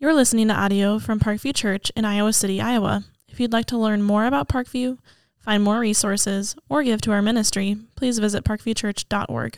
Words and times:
You're 0.00 0.12
listening 0.12 0.48
to 0.48 0.54
audio 0.54 0.98
from 0.98 1.20
Parkview 1.20 1.54
Church 1.54 1.92
in 1.94 2.04
Iowa 2.04 2.32
City, 2.32 2.60
Iowa. 2.60 3.04
If 3.28 3.38
you'd 3.38 3.52
like 3.52 3.66
to 3.66 3.78
learn 3.78 4.02
more 4.02 4.26
about 4.26 4.48
Parkview, 4.48 4.98
find 5.38 5.62
more 5.62 5.78
resources, 5.78 6.56
or 6.68 6.82
give 6.82 7.00
to 7.02 7.12
our 7.12 7.22
ministry, 7.22 7.76
please 7.94 8.18
visit 8.18 8.42
parkviewchurch.org. 8.42 9.52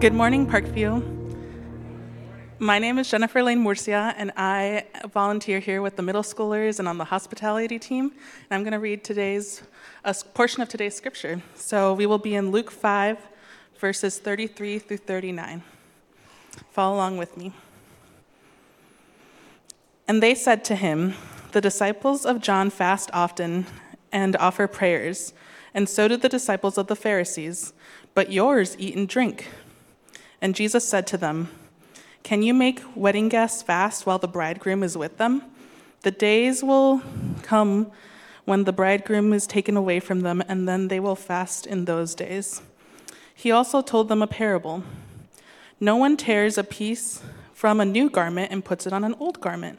Good 0.00 0.12
morning, 0.12 0.46
Parkview. 0.46 1.02
My 2.58 2.78
name 2.78 2.98
is 2.98 3.10
Jennifer 3.10 3.42
Lane 3.42 3.62
Murcia, 3.62 4.14
and 4.18 4.32
I 4.36 4.84
volunteer 5.10 5.58
here 5.58 5.80
with 5.80 5.96
the 5.96 6.02
middle 6.02 6.22
schoolers 6.22 6.78
and 6.78 6.86
on 6.86 6.98
the 6.98 7.04
hospitality 7.04 7.78
team. 7.78 8.12
And 8.12 8.50
I'm 8.50 8.64
going 8.64 8.72
to 8.72 8.78
read 8.80 9.02
today's 9.02 9.62
a 10.04 10.14
portion 10.34 10.62
of 10.62 10.68
today's 10.68 10.94
scripture. 10.94 11.42
So 11.54 11.94
we 11.94 12.04
will 12.04 12.18
be 12.18 12.34
in 12.34 12.50
Luke 12.50 12.70
5, 12.70 13.16
verses 13.78 14.18
33 14.18 14.78
through 14.78 14.98
39. 14.98 15.62
Follow 16.70 16.96
along 16.96 17.16
with 17.16 17.38
me. 17.38 17.54
And 20.06 20.22
they 20.22 20.34
said 20.34 20.64
to 20.66 20.76
him, 20.76 21.14
The 21.52 21.60
disciples 21.60 22.26
of 22.26 22.40
John 22.40 22.70
fast 22.70 23.10
often 23.12 23.66
and 24.12 24.36
offer 24.36 24.66
prayers, 24.66 25.32
and 25.72 25.88
so 25.88 26.08
do 26.08 26.16
the 26.16 26.28
disciples 26.28 26.78
of 26.78 26.86
the 26.86 26.96
Pharisees, 26.96 27.72
but 28.14 28.30
yours 28.30 28.76
eat 28.78 28.96
and 28.96 29.08
drink. 29.08 29.48
And 30.40 30.54
Jesus 30.54 30.86
said 30.86 31.06
to 31.08 31.16
them, 31.16 31.48
Can 32.22 32.42
you 32.42 32.52
make 32.52 32.82
wedding 32.94 33.28
guests 33.28 33.62
fast 33.62 34.04
while 34.04 34.18
the 34.18 34.28
bridegroom 34.28 34.82
is 34.82 34.96
with 34.96 35.16
them? 35.16 35.42
The 36.02 36.10
days 36.10 36.62
will 36.62 37.00
come 37.42 37.90
when 38.44 38.64
the 38.64 38.72
bridegroom 38.72 39.32
is 39.32 39.46
taken 39.46 39.74
away 39.74 40.00
from 40.00 40.20
them, 40.20 40.42
and 40.46 40.68
then 40.68 40.88
they 40.88 41.00
will 41.00 41.16
fast 41.16 41.66
in 41.66 41.86
those 41.86 42.14
days. 42.14 42.60
He 43.34 43.50
also 43.50 43.80
told 43.80 44.08
them 44.08 44.20
a 44.20 44.26
parable 44.26 44.84
No 45.80 45.96
one 45.96 46.18
tears 46.18 46.58
a 46.58 46.64
piece 46.64 47.22
from 47.54 47.80
a 47.80 47.86
new 47.86 48.10
garment 48.10 48.52
and 48.52 48.62
puts 48.62 48.86
it 48.86 48.92
on 48.92 49.02
an 49.02 49.14
old 49.18 49.40
garment. 49.40 49.78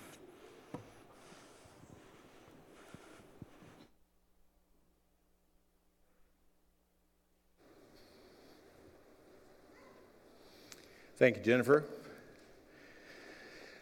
Thank 11.21 11.37
you, 11.37 11.43
Jennifer. 11.43 11.85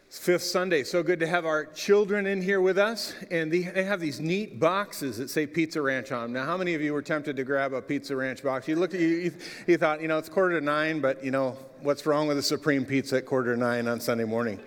It's 0.08 0.18
fifth 0.18 0.42
Sunday. 0.42 0.84
So 0.84 1.02
good 1.02 1.20
to 1.20 1.26
have 1.26 1.46
our 1.46 1.64
children 1.64 2.26
in 2.26 2.42
here 2.42 2.60
with 2.60 2.76
us. 2.76 3.14
And 3.30 3.50
they 3.50 3.62
have 3.62 3.98
these 3.98 4.20
neat 4.20 4.60
boxes 4.60 5.16
that 5.16 5.30
say 5.30 5.46
Pizza 5.46 5.80
Ranch 5.80 6.12
on 6.12 6.24
them. 6.24 6.32
Now, 6.34 6.44
how 6.44 6.58
many 6.58 6.74
of 6.74 6.82
you 6.82 6.92
were 6.92 7.00
tempted 7.00 7.36
to 7.36 7.44
grab 7.44 7.72
a 7.72 7.80
Pizza 7.80 8.14
Ranch 8.14 8.42
box? 8.42 8.68
You 8.68 8.76
looked 8.76 8.92
at 8.92 9.00
you, 9.00 9.32
you 9.66 9.78
thought, 9.78 10.02
you 10.02 10.08
know, 10.08 10.18
it's 10.18 10.28
quarter 10.28 10.60
to 10.60 10.62
nine, 10.62 11.00
but 11.00 11.24
you 11.24 11.30
know, 11.30 11.56
what's 11.80 12.04
wrong 12.04 12.28
with 12.28 12.36
a 12.36 12.42
Supreme 12.42 12.84
Pizza 12.84 13.16
at 13.16 13.24
quarter 13.24 13.54
to 13.54 13.58
nine 13.58 13.88
on 13.88 14.00
Sunday 14.00 14.24
morning? 14.24 14.60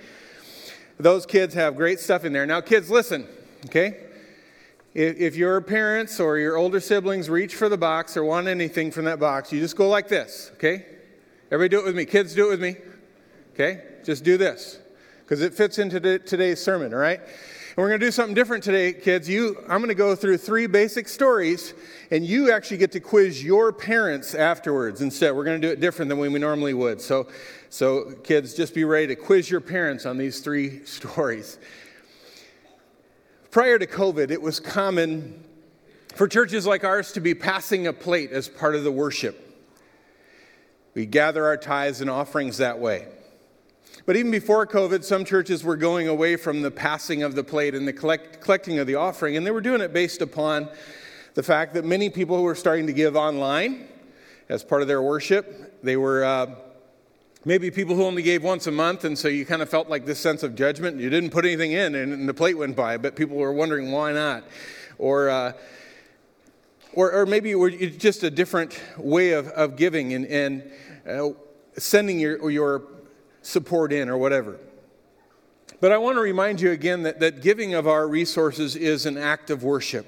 Those 1.00 1.28
kids 1.28 1.54
have 1.54 1.76
great 1.76 2.00
stuff 2.00 2.26
in 2.26 2.34
there. 2.34 2.48
Now, 2.48 2.60
kids, 2.60 2.90
listen, 2.90 3.28
okay? 3.68 4.00
If, 4.96 5.20
if 5.20 5.36
your 5.36 5.62
parents 5.62 6.20
or 6.20 6.40
your 6.40 6.58
older 6.58 6.80
siblings 6.80 7.30
reach 7.30 7.54
for 7.54 7.70
the 7.70 7.78
box 7.78 8.18
or 8.18 8.24
want 8.24 8.48
anything 8.48 8.90
from 8.90 9.06
that 9.06 9.20
box, 9.20 9.52
you 9.52 9.60
just 9.60 9.76
go 9.76 9.90
like 9.90 10.08
this, 10.08 10.50
okay? 10.56 10.88
Everybody 11.54 11.70
do 11.70 11.82
it 11.82 11.86
with 11.86 11.96
me. 11.96 12.06
Kids, 12.06 12.34
do 12.34 12.48
it 12.48 12.50
with 12.50 12.62
me. 12.62 12.78
Okay? 13.54 13.84
Just 14.04 14.24
do 14.24 14.38
this 14.38 14.80
because 15.20 15.44
it 15.44 15.54
fits 15.54 15.78
into 15.78 16.18
today's 16.18 16.60
sermon, 16.60 16.92
all 16.96 17.00
right? 17.00 17.20
And 17.20 17.78
we're 17.78 17.90
going 17.90 18.00
to 18.00 18.06
do 18.08 18.12
something 18.12 18.34
different 18.34 18.64
today, 18.64 18.92
kids. 18.92 19.30
You, 19.30 19.58
I'm 19.70 19.78
going 19.78 19.90
to 19.90 19.94
go 19.94 20.16
through 20.16 20.38
three 20.38 20.66
basic 20.66 21.08
stories, 21.08 21.76
and 22.10 22.26
you 22.26 22.52
actually 22.52 22.78
get 22.78 22.92
to 22.94 23.00
quiz 23.00 23.44
your 23.44 23.72
parents 23.72 24.34
afterwards 24.34 25.04
instead. 25.04 25.36
We're 25.36 25.44
going 25.44 25.62
to 25.62 25.68
do 25.68 25.72
it 25.72 25.80
different 25.80 26.10
than 26.10 26.18
we 26.18 26.28
normally 26.40 26.74
would. 26.74 27.00
So, 27.00 27.28
so 27.70 28.14
kids, 28.24 28.56
just 28.56 28.74
be 28.74 28.84
ready 28.84 29.06
to 29.06 29.16
quiz 29.16 29.48
your 29.48 29.62
parents 29.62 30.08
on 30.08 30.18
these 30.18 30.40
three 30.40 30.84
stories. 30.86 31.60
Prior 33.52 33.78
to 33.78 33.86
COVID, 33.86 34.32
it 34.32 34.42
was 34.42 34.60
common 34.60 35.44
for 36.16 36.28
churches 36.28 36.66
like 36.66 36.84
ours 36.84 37.12
to 37.12 37.20
be 37.20 37.36
passing 37.36 37.86
a 37.86 37.94
plate 37.94 38.32
as 38.32 38.50
part 38.50 38.74
of 38.74 38.84
the 38.84 38.92
worship. 38.92 39.53
We 40.94 41.06
gather 41.06 41.46
our 41.46 41.58
tithes 41.58 42.02
and 42.02 42.10
offerings 42.10 42.58
that 42.58 42.80
way. 42.80 43.08
But 44.06 44.16
even 44.18 44.32
before 44.32 44.68
COVID, 44.68 45.04
some 45.04 45.24
churches 45.24 45.64
were 45.64 45.78
going 45.78 46.08
away 46.08 46.36
from 46.36 46.62
the 46.62 46.72
passing 46.72 47.24
of 47.24 47.36
the 47.36 47.44
plate 47.44 47.74
and 47.74 47.88
the 47.88 47.94
collect, 47.94 48.42
collecting 48.42 48.80
of 48.80 48.88
the 48.88 48.96
offering, 48.96 49.38
and 49.38 49.46
they 49.46 49.52
were 49.52 49.62
doing 49.62 49.82
it 49.82 49.94
based 49.94 50.22
upon 50.22 50.70
the 51.36 51.44
fact 51.44 51.74
that 51.76 51.86
many 51.86 52.10
people 52.10 52.44
were 52.44 52.56
starting 52.56 52.86
to 52.88 52.94
give 52.94 53.16
online 53.16 53.88
as 54.50 54.64
part 54.64 54.82
of 54.82 54.88
their 54.88 55.02
worship. 55.02 55.82
They 55.84 55.96
were 55.96 56.24
uh, 56.24 56.56
maybe 57.46 57.72
people 57.72 57.96
who 57.96 58.04
only 58.04 58.22
gave 58.22 58.44
once 58.44 58.68
a 58.68 58.72
month, 58.72 59.06
and 59.06 59.18
so 59.18 59.30
you 59.30 59.46
kind 59.46 59.62
of 59.62 59.70
felt 59.70 59.90
like 59.90 60.06
this 60.06 60.20
sense 60.20 60.44
of 60.44 60.54
judgment. 60.54 61.00
You 61.00 61.10
didn't 61.10 61.30
put 61.32 61.46
anything 61.46 61.72
in, 61.72 61.96
and, 61.96 62.14
and 62.14 62.30
the 62.30 62.34
plate 62.34 62.58
went 62.58 62.76
by, 62.76 62.98
but 62.98 63.16
people 63.16 63.38
were 63.38 63.54
wondering 63.54 63.92
why 63.92 64.12
not. 64.12 64.44
Or 64.98 65.30
uh, 65.30 65.54
or, 66.94 67.12
or 67.12 67.26
maybe 67.26 67.52
it's 67.52 67.98
just 67.98 68.24
a 68.24 68.32
different 68.32 68.80
way 68.98 69.32
of, 69.32 69.48
of 69.50 69.76
giving 69.76 70.14
and, 70.14 70.26
and 70.28 70.72
uh, 71.08 71.30
sending 71.78 72.20
your, 72.20 72.50
your 72.50 72.84
support 73.42 73.92
in 73.92 74.10
or 74.10 74.18
whatever. 74.18 74.60
But 75.80 75.92
I 75.92 75.98
want 75.98 76.18
to 76.18 76.22
remind 76.22 76.62
you 76.62 76.72
again 76.72 77.04
that, 77.04 77.20
that 77.20 77.42
giving 77.42 77.74
of 77.74 77.88
our 77.88 78.08
resources 78.08 78.76
is 78.76 79.06
an 79.06 79.18
act 79.18 79.50
of 79.50 79.64
worship. 79.64 80.06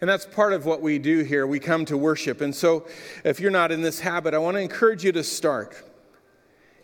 And 0.00 0.08
that's 0.10 0.26
part 0.26 0.52
of 0.52 0.66
what 0.66 0.82
we 0.82 0.98
do 0.98 1.24
here. 1.24 1.46
We 1.46 1.58
come 1.58 1.84
to 1.86 1.96
worship. 1.96 2.42
And 2.42 2.54
so, 2.54 2.86
if 3.24 3.40
you're 3.40 3.50
not 3.50 3.72
in 3.72 3.80
this 3.80 4.00
habit, 4.00 4.34
I 4.34 4.38
want 4.38 4.56
to 4.56 4.60
encourage 4.60 5.02
you 5.02 5.12
to 5.12 5.24
start 5.24 5.82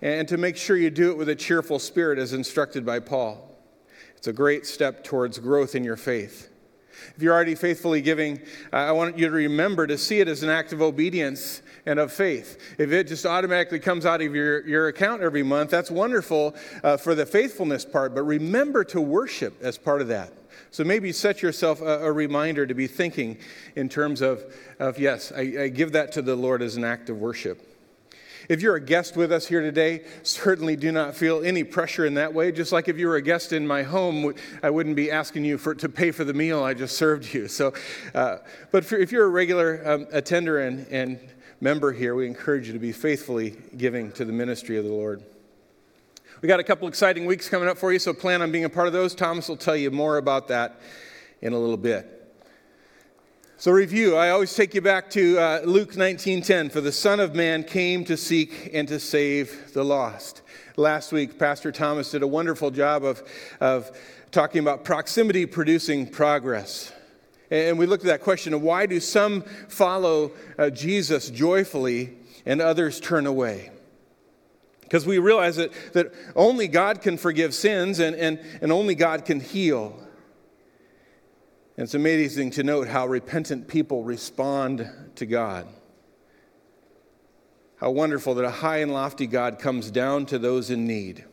and 0.01 0.27
to 0.29 0.39
make 0.39 0.57
sure 0.57 0.77
you 0.77 0.91
do 0.91 1.11
it 1.11 1.19
with 1.19 1.29
a 1.29 1.35
cheerful 1.35 1.79
spirit 1.79 2.19
as 2.19 2.33
instructed 2.33 2.87
by 2.87 3.01
Paul. 3.01 3.49
It's 4.17 4.27
a 4.27 4.33
great 4.33 4.67
step 4.67 5.05
towards 5.05 5.39
growth 5.39 5.75
in 5.75 5.85
your 5.85 5.97
faith. 5.97 6.52
If 7.17 7.23
you're 7.23 7.35
already 7.35 7.55
faithfully 7.55 8.01
giving, 8.01 8.41
I 8.73 8.93
want 8.93 9.19
you 9.19 9.27
to 9.27 9.33
remember 9.33 9.87
to 9.87 9.99
see 9.99 10.21
it 10.21 10.29
as 10.29 10.43
an 10.43 10.51
act 10.51 10.73
of 10.73 10.83
obedience 10.83 11.63
and 11.87 11.99
of 11.99 12.13
faith. 12.13 12.59
If 12.79 12.93
it 12.93 13.09
just 13.09 13.27
automatically 13.27 13.81
comes 13.81 14.07
out 14.07 14.23
of 14.23 14.35
your, 14.35 14.67
your 14.67 14.89
account 14.89 15.23
every 15.23 15.43
month, 15.43 15.71
that's 15.71 15.91
wonderful 15.91 16.55
uh, 16.85 16.97
for 16.97 17.15
the 17.15 17.27
faithfulness 17.27 17.85
part, 17.85 18.15
but 18.15 18.23
remember 18.23 18.85
to 18.85 19.01
worship 19.01 19.61
as 19.63 19.79
part 19.79 20.01
of 20.01 20.09
that. 20.09 20.33
So 20.71 20.85
maybe 20.85 21.13
set 21.13 21.43
yourself 21.43 21.81
a, 21.81 22.05
a 22.05 22.13
reminder 22.13 22.67
to 22.67 22.75
be 22.75 22.87
thinking 22.87 23.39
in 23.77 23.89
terms 23.89 24.21
of, 24.21 24.45
of 24.79 24.99
yes, 24.99 25.33
I, 25.35 25.41
I 25.41 25.69
give 25.69 25.93
that 25.93 26.13
to 26.13 26.23
the 26.23 26.37
Lord 26.37 26.63
as 26.63 26.77
an 26.77 26.85
act 26.85 27.11
of 27.11 27.19
worship. 27.19 27.72
If 28.53 28.61
you're 28.61 28.77
a 28.77 28.83
guest 28.83 29.17
with 29.17 29.33
us 29.33 29.47
here 29.47 29.63
today, 29.63 30.03
certainly 30.23 30.77
do 30.77 30.93
not 30.93 31.15
feel 31.15 31.43
any 31.43 31.65
pressure 31.65 32.05
in 32.05 32.13
that 32.15 32.35
way. 32.35 32.53
Just 32.53 32.71
like 32.71 32.87
if 32.87 32.99
you 32.99 33.09
were 33.09 33.17
a 33.17 33.23
guest 33.23 33.55
in 33.55 33.67
my 33.67 33.83
home, 33.83 34.35
I 34.63 34.69
wouldn't 34.69 34.95
be 34.95 35.11
asking 35.11 35.47
you 35.47 35.57
for, 35.57 35.75
to 35.77 35.89
pay 35.89 36.11
for 36.11 36.25
the 36.25 36.35
meal 36.35 36.63
I 36.63 36.75
just 36.75 36.99
served 36.99 37.33
you. 37.33 37.49
So, 37.49 37.73
uh, 38.15 38.41
but 38.71 38.85
for, 38.85 38.97
if 38.99 39.11
you're 39.11 39.25
a 39.25 39.31
regular 39.31 39.81
um, 39.89 40.07
attender 40.13 40.61
and, 40.61 40.87
and 40.89 41.19
member 41.63 41.93
here, 41.93 42.15
we 42.15 42.27
encourage 42.27 42.67
you 42.67 42.75
to 42.75 42.79
be 42.79 42.93
faithfully 42.93 43.57
giving 43.79 44.13
to 44.13 44.25
the 44.27 44.35
ministry 44.35 44.77
of 44.77 44.85
the 44.85 44.93
Lord. 44.93 45.23
We 46.43 46.47
got 46.47 46.61
a 46.61 46.65
couple 46.65 46.87
exciting 46.89 47.25
weeks 47.25 47.49
coming 47.49 47.71
up 47.71 47.79
for 47.79 47.91
you, 47.91 47.99
so 47.99 48.13
plan 48.13 48.43
on 48.43 48.53
being 48.53 48.67
a 48.67 48.69
part 48.69 48.87
of 48.87 48.93
those. 48.93 49.15
Thomas 49.15 49.49
will 49.49 49.57
tell 49.57 49.79
you 49.79 49.91
more 49.91 50.19
about 50.19 50.49
that 50.49 50.79
in 51.41 51.55
a 51.55 51.59
little 51.59 51.79
bit. 51.79 52.22
So 53.63 53.71
review, 53.71 54.17
I 54.17 54.31
always 54.31 54.53
take 54.53 54.75
you 54.75 54.81
back 54.81 55.09
to 55.11 55.39
uh, 55.39 55.61
Luke 55.65 55.93
19:10 55.93 56.73
for 56.73 56.81
the 56.81 56.91
son 56.91 57.21
of 57.21 57.37
man 57.37 57.63
came 57.63 58.05
to 58.07 58.17
seek 58.17 58.71
and 58.75 58.89
to 58.89 58.99
save 58.99 59.73
the 59.73 59.85
lost. 59.85 60.43
Last 60.77 61.13
week 61.13 61.39
Pastor 61.39 61.71
Thomas 61.71 62.11
did 62.11 62.25
a 62.25 62.27
wonderful 62.27 62.73
job 62.73 63.05
of 63.05 63.23
of 63.61 63.97
talking 64.33 64.59
about 64.59 64.83
proximity 64.83 65.47
producing 65.47 66.09
progress. 66.09 66.93
And 67.53 67.79
we 67.79 67.87
looked 67.87 68.03
at 68.03 68.09
that 68.09 68.23
question 68.23 68.53
of 68.53 68.63
why 68.63 68.87
do 68.87 68.99
some 68.99 69.43
follow 69.69 70.33
uh, 70.59 70.71
Jesus 70.71 71.31
joyfully 71.31 72.17
and 72.45 72.61
others 72.61 72.99
turn 72.99 73.29
away? 73.29 73.71
Because 74.81 75.07
we 75.07 75.21
realize 75.21 75.55
that, 75.55 75.71
that 75.93 76.13
only 76.35 76.67
God 76.67 77.01
can 77.01 77.17
forgive 77.17 77.55
sins 77.55 78.01
and, 78.01 78.17
and, 78.17 78.41
and 78.61 78.73
only 78.73 78.97
God 78.97 79.25
can 79.25 79.39
heal. 79.39 80.03
It's 81.77 81.95
amazing 81.95 82.51
to 82.53 82.63
note 82.63 82.89
how 82.89 83.07
repentant 83.07 83.67
people 83.67 84.05
respond 84.05 84.89
to 85.17 85.25
God. 85.25 85.67
How 87.77 87.91
wonderful 87.91 88.35
that 88.35 88.45
a 88.45 88.51
high 88.51 88.79
and 88.79 88.93
lofty 88.93 89.27
God 89.27 89.59
comes 89.59 89.91
down 89.91 90.27
to 90.27 90.39
those 90.39 90.71
in 90.71 90.87
need. 90.87 91.25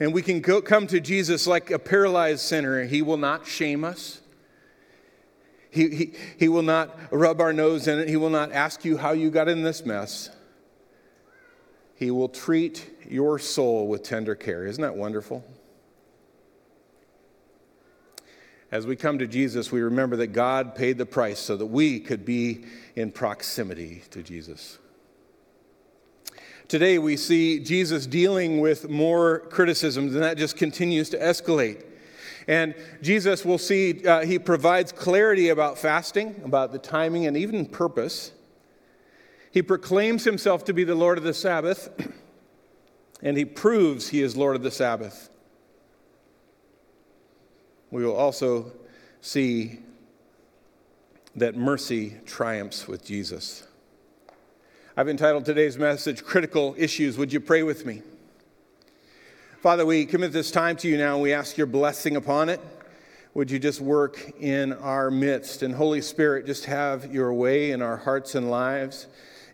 And 0.00 0.12
we 0.12 0.22
can 0.22 0.40
go, 0.40 0.60
come 0.60 0.86
to 0.88 1.00
Jesus 1.00 1.46
like 1.46 1.70
a 1.70 1.78
paralyzed 1.78 2.40
sinner. 2.40 2.84
He 2.84 3.02
will 3.02 3.16
not 3.16 3.46
shame 3.46 3.84
us, 3.84 4.20
He, 5.70 5.88
he, 5.90 6.12
he 6.38 6.48
will 6.48 6.62
not 6.62 6.98
rub 7.10 7.40
our 7.40 7.52
nose 7.52 7.86
in 7.86 7.98
it. 7.98 8.08
He 8.08 8.16
will 8.16 8.30
not 8.30 8.52
ask 8.52 8.84
you 8.84 8.96
how 8.96 9.12
you 9.12 9.30
got 9.30 9.48
in 9.48 9.62
this 9.62 9.84
mess. 9.84 10.30
He 11.94 12.10
will 12.10 12.28
treat 12.28 12.90
your 13.08 13.38
soul 13.38 13.86
with 13.86 14.02
tender 14.02 14.34
care. 14.34 14.66
Isn't 14.66 14.82
that 14.82 14.96
wonderful? 14.96 15.44
As 18.76 18.86
we 18.86 18.94
come 18.94 19.18
to 19.20 19.26
Jesus, 19.26 19.72
we 19.72 19.80
remember 19.80 20.16
that 20.16 20.34
God 20.34 20.74
paid 20.74 20.98
the 20.98 21.06
price 21.06 21.38
so 21.38 21.56
that 21.56 21.64
we 21.64 21.98
could 21.98 22.26
be 22.26 22.66
in 22.94 23.10
proximity 23.10 24.02
to 24.10 24.22
Jesus. 24.22 24.76
Today, 26.68 26.98
we 26.98 27.16
see 27.16 27.58
Jesus 27.58 28.06
dealing 28.06 28.60
with 28.60 28.90
more 28.90 29.38
criticisms, 29.48 30.12
and 30.12 30.22
that 30.22 30.36
just 30.36 30.58
continues 30.58 31.08
to 31.08 31.18
escalate. 31.18 31.86
And 32.48 32.74
Jesus, 33.00 33.46
will 33.46 33.56
see, 33.56 34.06
uh, 34.06 34.26
he 34.26 34.38
provides 34.38 34.92
clarity 34.92 35.48
about 35.48 35.78
fasting, 35.78 36.38
about 36.44 36.70
the 36.70 36.78
timing, 36.78 37.24
and 37.24 37.34
even 37.34 37.64
purpose. 37.64 38.32
He 39.52 39.62
proclaims 39.62 40.24
himself 40.24 40.66
to 40.66 40.74
be 40.74 40.84
the 40.84 40.94
Lord 40.94 41.16
of 41.16 41.24
the 41.24 41.32
Sabbath, 41.32 41.88
and 43.22 43.38
he 43.38 43.46
proves 43.46 44.08
he 44.08 44.20
is 44.20 44.36
Lord 44.36 44.54
of 44.54 44.62
the 44.62 44.70
Sabbath. 44.70 45.30
We 47.90 48.04
will 48.04 48.16
also 48.16 48.72
see 49.20 49.80
that 51.36 51.56
mercy 51.56 52.16
triumphs 52.26 52.88
with 52.88 53.04
Jesus. 53.04 53.66
I've 54.96 55.08
entitled 55.08 55.44
today's 55.44 55.78
message, 55.78 56.24
Critical 56.24 56.74
Issues. 56.78 57.18
Would 57.18 57.32
you 57.32 57.40
pray 57.40 57.62
with 57.62 57.84
me? 57.86 58.02
Father, 59.60 59.84
we 59.84 60.06
commit 60.06 60.32
this 60.32 60.50
time 60.50 60.76
to 60.76 60.88
you 60.88 60.96
now 60.96 61.18
we 61.18 61.32
ask 61.32 61.56
your 61.56 61.66
blessing 61.66 62.16
upon 62.16 62.48
it. 62.48 62.60
Would 63.34 63.50
you 63.50 63.58
just 63.58 63.80
work 63.80 64.32
in 64.40 64.72
our 64.72 65.10
midst? 65.10 65.62
And 65.62 65.74
Holy 65.74 66.00
Spirit, 66.00 66.46
just 66.46 66.64
have 66.64 67.12
your 67.12 67.34
way 67.34 67.70
in 67.70 67.82
our 67.82 67.98
hearts 67.98 68.34
and 68.34 68.50
lives 68.50 69.06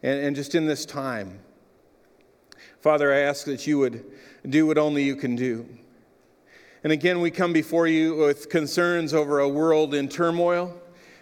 and, 0.03 0.21
and 0.21 0.37
just 0.37 0.55
in 0.55 0.67
this 0.67 0.87
time. 0.87 1.41
Father, 2.81 3.13
I 3.13 3.19
ask 3.21 3.45
that 3.47 3.67
you 3.67 3.79
would 3.79 4.05
do 4.49 4.67
what 4.67 4.79
only 4.79 5.03
you 5.03 5.17
can 5.17 5.35
do. 5.35 5.67
And 6.85 6.93
again, 6.93 7.21
we 7.21 7.31
come 7.31 7.53
before 7.53 7.87
you 7.87 8.17
with 8.17 8.49
concerns 8.49 9.15
over 9.15 9.39
a 9.39 9.49
world 9.49 9.95
in 9.95 10.09
turmoil 10.09 10.77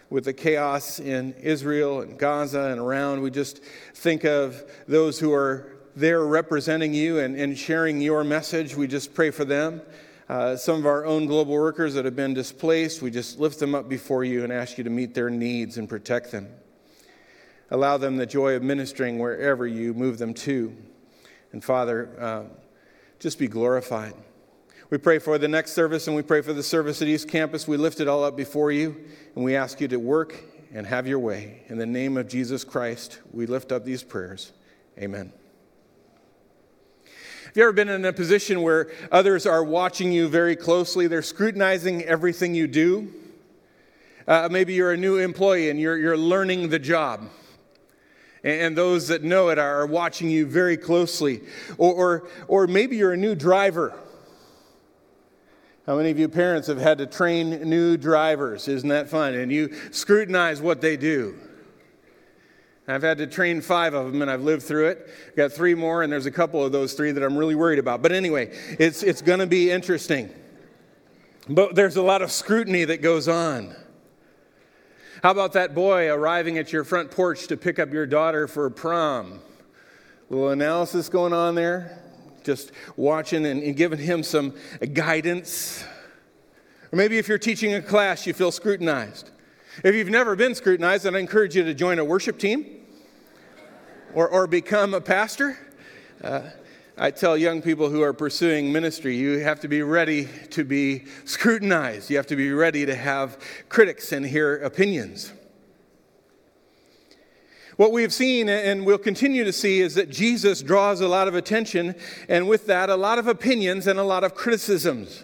with 0.09 0.25
the 0.25 0.33
chaos 0.33 0.99
in 0.99 1.33
Israel 1.33 2.01
and 2.01 2.17
Gaza 2.17 2.61
and 2.71 2.79
around. 2.79 3.21
We 3.21 3.29
just 3.29 3.63
think 3.93 4.23
of 4.23 4.63
those 4.87 5.19
who 5.19 5.31
are 5.31 5.77
there 5.95 6.25
representing 6.25 6.95
you 6.95 7.19
and, 7.19 7.35
and 7.35 7.55
sharing 7.55 8.01
your 8.01 8.23
message. 8.23 8.75
We 8.75 8.87
just 8.87 9.13
pray 9.13 9.29
for 9.29 9.45
them. 9.45 9.83
Uh, 10.27 10.55
some 10.55 10.79
of 10.79 10.87
our 10.87 11.05
own 11.05 11.27
global 11.27 11.53
workers 11.53 11.93
that 11.93 12.05
have 12.05 12.15
been 12.15 12.33
displaced, 12.33 13.03
we 13.03 13.11
just 13.11 13.39
lift 13.39 13.59
them 13.59 13.75
up 13.75 13.87
before 13.87 14.23
you 14.23 14.43
and 14.43 14.51
ask 14.51 14.79
you 14.79 14.83
to 14.83 14.89
meet 14.89 15.13
their 15.13 15.29
needs 15.29 15.77
and 15.77 15.87
protect 15.87 16.31
them. 16.31 16.47
Allow 17.69 17.97
them 17.97 18.17
the 18.17 18.25
joy 18.25 18.55
of 18.55 18.63
ministering 18.63 19.19
wherever 19.19 19.67
you 19.67 19.93
move 19.93 20.17
them 20.17 20.33
to. 20.33 20.75
And 21.51 21.63
Father, 21.63 22.09
uh, 22.19 22.43
just 23.19 23.37
be 23.37 23.47
glorified. 23.47 24.15
We 24.91 24.97
pray 24.97 25.19
for 25.19 25.37
the 25.37 25.47
next 25.47 25.71
service 25.71 26.07
and 26.07 26.17
we 26.17 26.21
pray 26.21 26.41
for 26.41 26.51
the 26.51 26.61
service 26.61 27.01
at 27.01 27.07
East 27.07 27.29
Campus. 27.29 27.65
We 27.65 27.77
lift 27.77 28.01
it 28.01 28.09
all 28.09 28.25
up 28.25 28.35
before 28.35 28.73
you 28.73 28.93
and 29.37 29.45
we 29.45 29.55
ask 29.55 29.79
you 29.79 29.87
to 29.87 29.95
work 29.95 30.43
and 30.73 30.85
have 30.85 31.07
your 31.07 31.17
way. 31.17 31.63
In 31.69 31.77
the 31.77 31.85
name 31.85 32.17
of 32.17 32.27
Jesus 32.27 32.65
Christ, 32.65 33.21
we 33.31 33.45
lift 33.45 33.71
up 33.71 33.85
these 33.85 34.03
prayers. 34.03 34.51
Amen. 34.99 35.31
Have 37.45 37.55
you 37.55 37.63
ever 37.63 37.71
been 37.71 37.87
in 37.87 38.03
a 38.03 38.11
position 38.11 38.63
where 38.63 38.91
others 39.13 39.45
are 39.45 39.63
watching 39.63 40.11
you 40.11 40.27
very 40.27 40.57
closely? 40.57 41.07
They're 41.07 41.21
scrutinizing 41.21 42.03
everything 42.03 42.53
you 42.53 42.67
do. 42.67 43.13
Uh, 44.27 44.49
maybe 44.51 44.73
you're 44.73 44.91
a 44.91 44.97
new 44.97 45.19
employee 45.19 45.69
and 45.69 45.79
you're, 45.79 45.97
you're 45.97 46.17
learning 46.17 46.67
the 46.67 46.79
job. 46.79 47.29
And 48.43 48.77
those 48.77 49.07
that 49.07 49.23
know 49.23 49.47
it 49.49 49.57
are 49.57 49.85
watching 49.85 50.29
you 50.29 50.45
very 50.45 50.75
closely. 50.75 51.43
Or, 51.77 51.93
or, 51.93 52.27
or 52.49 52.67
maybe 52.67 52.97
you're 52.97 53.13
a 53.13 53.17
new 53.17 53.35
driver 53.35 53.97
how 55.87 55.97
many 55.97 56.11
of 56.11 56.19
you 56.19 56.29
parents 56.29 56.67
have 56.67 56.77
had 56.77 56.99
to 56.99 57.07
train 57.07 57.67
new 57.67 57.97
drivers? 57.97 58.67
Isn't 58.67 58.89
that 58.89 59.09
fun? 59.09 59.33
And 59.33 59.51
you 59.51 59.73
scrutinize 59.91 60.61
what 60.61 60.79
they 60.79 60.95
do. 60.95 61.35
I've 62.87 63.01
had 63.01 63.17
to 63.19 63.27
train 63.27 63.61
five 63.61 63.93
of 63.93 64.11
them, 64.11 64.21
and 64.21 64.29
I've 64.29 64.43
lived 64.43 64.63
through 64.63 64.89
it. 64.89 65.09
I've 65.29 65.35
got 65.35 65.51
three 65.53 65.73
more, 65.73 66.03
and 66.03 66.11
there's 66.11 66.25
a 66.25 66.31
couple 66.31 66.63
of 66.63 66.71
those 66.71 66.93
three 66.93 67.11
that 67.11 67.23
I'm 67.23 67.37
really 67.37 67.55
worried 67.55 67.79
about. 67.79 68.01
But 68.01 68.11
anyway, 68.11 68.55
it's, 68.79 69.01
it's 69.01 69.21
going 69.21 69.39
to 69.39 69.47
be 69.47 69.71
interesting. 69.71 70.29
But 71.49 71.73
there's 71.73 71.95
a 71.95 72.01
lot 72.01 72.21
of 72.21 72.31
scrutiny 72.31 72.83
that 72.85 73.01
goes 73.01 73.27
on. 73.27 73.75
How 75.23 75.31
about 75.31 75.53
that 75.53 75.73
boy 75.73 76.11
arriving 76.11 76.57
at 76.57 76.73
your 76.73 76.83
front 76.83 77.11
porch 77.11 77.47
to 77.47 77.57
pick 77.57 77.79
up 77.79 77.91
your 77.91 78.05
daughter 78.05 78.47
for 78.47 78.69
prom? 78.69 79.41
A 80.29 80.33
little 80.33 80.49
analysis 80.49 81.09
going 81.09 81.33
on 81.33 81.55
there 81.55 82.00
just 82.43 82.71
watching 82.95 83.45
and, 83.45 83.75
giving 83.75 83.99
him 83.99 84.23
some 84.23 84.55
guidance. 84.93 85.83
Or 86.91 86.97
maybe 86.97 87.17
if 87.17 87.27
you're 87.27 87.37
teaching 87.37 87.73
a 87.73 87.81
class, 87.81 88.27
you 88.27 88.33
feel 88.33 88.51
scrutinized. 88.51 89.31
If 89.83 89.95
you've 89.95 90.09
never 90.09 90.35
been 90.35 90.53
scrutinized, 90.53 91.05
then 91.05 91.15
I 91.15 91.19
encourage 91.19 91.55
you 91.55 91.63
to 91.63 91.73
join 91.73 91.99
a 91.99 92.05
worship 92.05 92.37
team 92.37 92.65
or, 94.13 94.27
or 94.27 94.47
become 94.47 94.93
a 94.93 95.01
pastor. 95.01 95.57
Uh, 96.21 96.41
I 96.97 97.09
tell 97.09 97.37
young 97.37 97.61
people 97.61 97.89
who 97.89 98.01
are 98.03 98.13
pursuing 98.13 98.71
ministry, 98.71 99.15
you 99.15 99.39
have 99.39 99.61
to 99.61 99.67
be 99.67 99.81
ready 99.81 100.27
to 100.51 100.63
be 100.63 101.05
scrutinized. 101.25 102.09
You 102.09 102.17
have 102.17 102.27
to 102.27 102.35
be 102.35 102.51
ready 102.51 102.85
to 102.85 102.95
have 102.95 103.39
critics 103.69 104.11
and 104.11 104.25
hear 104.25 104.57
opinions. 104.57 105.31
What 107.77 107.91
we've 107.91 108.13
seen 108.13 108.49
and 108.49 108.85
we'll 108.85 108.97
continue 108.97 109.43
to 109.43 109.53
see 109.53 109.79
is 109.79 109.95
that 109.95 110.09
Jesus 110.09 110.61
draws 110.61 111.01
a 111.01 111.07
lot 111.07 111.27
of 111.27 111.35
attention, 111.35 111.95
and 112.27 112.47
with 112.47 112.67
that, 112.67 112.89
a 112.89 112.95
lot 112.95 113.17
of 113.17 113.27
opinions 113.27 113.87
and 113.87 113.97
a 113.97 114.03
lot 114.03 114.23
of 114.23 114.35
criticisms. 114.35 115.23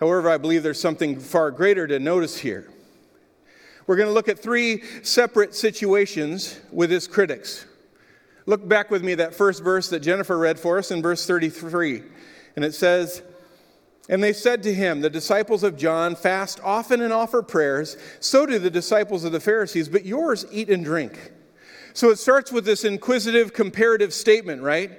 However, 0.00 0.28
I 0.28 0.38
believe 0.38 0.62
there's 0.62 0.80
something 0.80 1.20
far 1.20 1.50
greater 1.50 1.86
to 1.86 1.98
notice 1.98 2.38
here. 2.38 2.68
We're 3.86 3.96
going 3.96 4.08
to 4.08 4.14
look 4.14 4.28
at 4.28 4.38
three 4.38 4.82
separate 5.02 5.54
situations 5.54 6.58
with 6.72 6.90
his 6.90 7.06
critics. 7.06 7.66
Look 8.46 8.66
back 8.66 8.90
with 8.90 9.02
me 9.04 9.12
at 9.12 9.18
that 9.18 9.34
first 9.34 9.62
verse 9.62 9.88
that 9.90 10.00
Jennifer 10.00 10.36
read 10.36 10.58
for 10.58 10.78
us 10.78 10.90
in 10.90 11.00
verse 11.00 11.26
33. 11.26 12.02
And 12.56 12.64
it 12.64 12.74
says, 12.74 13.22
and 14.08 14.22
they 14.22 14.32
said 14.32 14.62
to 14.64 14.74
him, 14.74 15.00
The 15.00 15.10
disciples 15.10 15.62
of 15.62 15.76
John 15.76 16.14
fast 16.14 16.60
often 16.62 17.00
and 17.00 17.12
offer 17.12 17.42
prayers. 17.42 17.96
So 18.20 18.46
do 18.46 18.58
the 18.58 18.70
disciples 18.70 19.24
of 19.24 19.32
the 19.32 19.40
Pharisees, 19.40 19.88
but 19.88 20.04
yours 20.04 20.44
eat 20.50 20.68
and 20.68 20.84
drink. 20.84 21.32
So 21.94 22.10
it 22.10 22.18
starts 22.18 22.50
with 22.52 22.64
this 22.64 22.84
inquisitive 22.84 23.52
comparative 23.52 24.12
statement, 24.12 24.62
right? 24.62 24.90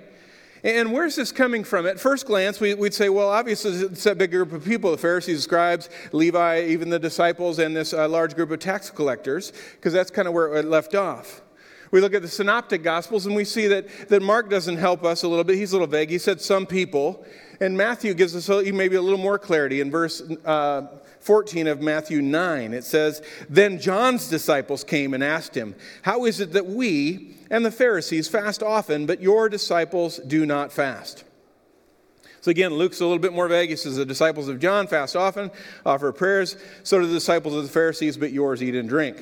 And 0.63 0.91
where's 0.91 1.15
this 1.15 1.31
coming 1.31 1.63
from? 1.63 1.85
At 1.85 1.99
first 1.99 2.25
glance, 2.25 2.59
we, 2.59 2.73
would 2.73 2.93
say, 2.93 3.09
well, 3.09 3.29
obviously, 3.29 3.71
it's 3.73 4.07
a 4.07 4.15
big 4.15 4.31
group 4.31 4.51
of 4.51 4.65
people 4.65 4.89
the 4.89 4.97
Pharisees, 4.97 5.43
scribes, 5.43 5.89
Levi, 6.11 6.63
even 6.63 6.89
the 6.89 6.97
disciples, 6.97 7.59
and 7.59 7.75
this 7.75 7.93
uh, 7.93 8.09
large 8.09 8.33
group 8.33 8.49
of 8.49 8.57
tax 8.57 8.89
collectors, 8.89 9.53
because 9.73 9.93
that's 9.93 10.09
kind 10.09 10.27
of 10.27 10.33
where 10.33 10.55
it 10.55 10.65
left 10.65 10.95
off. 10.95 11.43
We 11.91 12.01
look 12.01 12.15
at 12.15 12.23
the 12.23 12.27
synoptic 12.27 12.81
gospels 12.81 13.27
and 13.27 13.35
we 13.35 13.45
see 13.45 13.67
that, 13.67 14.09
that 14.09 14.23
Mark 14.23 14.49
doesn't 14.49 14.77
help 14.77 15.03
us 15.03 15.21
a 15.21 15.27
little 15.27 15.43
bit. 15.43 15.55
He's 15.57 15.71
a 15.71 15.75
little 15.75 15.87
vague. 15.87 16.09
He 16.09 16.17
said 16.17 16.41
some 16.41 16.65
people. 16.65 17.23
And 17.59 17.77
Matthew 17.77 18.13
gives 18.13 18.35
us 18.35 18.49
maybe 18.65 18.95
a 18.95 19.01
little 19.01 19.19
more 19.19 19.39
clarity 19.39 19.81
in 19.81 19.91
verse 19.91 20.21
uh, 20.45 20.87
14 21.19 21.67
of 21.67 21.81
Matthew 21.81 22.21
9. 22.21 22.73
It 22.73 22.83
says, 22.83 23.21
Then 23.49 23.79
John's 23.79 24.29
disciples 24.29 24.83
came 24.83 25.13
and 25.13 25.23
asked 25.23 25.55
him, 25.55 25.75
How 26.03 26.25
is 26.25 26.39
it 26.39 26.53
that 26.53 26.67
we 26.67 27.35
and 27.49 27.65
the 27.65 27.71
Pharisees 27.71 28.27
fast 28.27 28.61
often, 28.61 29.05
but 29.05 29.21
your 29.21 29.49
disciples 29.49 30.17
do 30.19 30.45
not 30.45 30.71
fast? 30.71 31.23
So 32.41 32.51
again, 32.51 32.75
Luke's 32.75 32.99
a 32.99 33.05
little 33.05 33.17
bit 33.17 33.33
more 33.33 33.47
vague. 33.47 33.71
He 33.71 33.75
says, 33.75 33.95
The 33.95 34.05
disciples 34.05 34.49
of 34.49 34.59
John 34.59 34.85
fast 34.85 35.15
often, 35.15 35.49
offer 35.83 36.11
prayers. 36.11 36.57
So 36.83 36.99
do 36.99 37.07
the 37.07 37.13
disciples 37.13 37.55
of 37.55 37.63
the 37.63 37.69
Pharisees, 37.69 38.17
but 38.17 38.31
yours 38.31 38.61
eat 38.61 38.75
and 38.75 38.87
drink. 38.87 39.17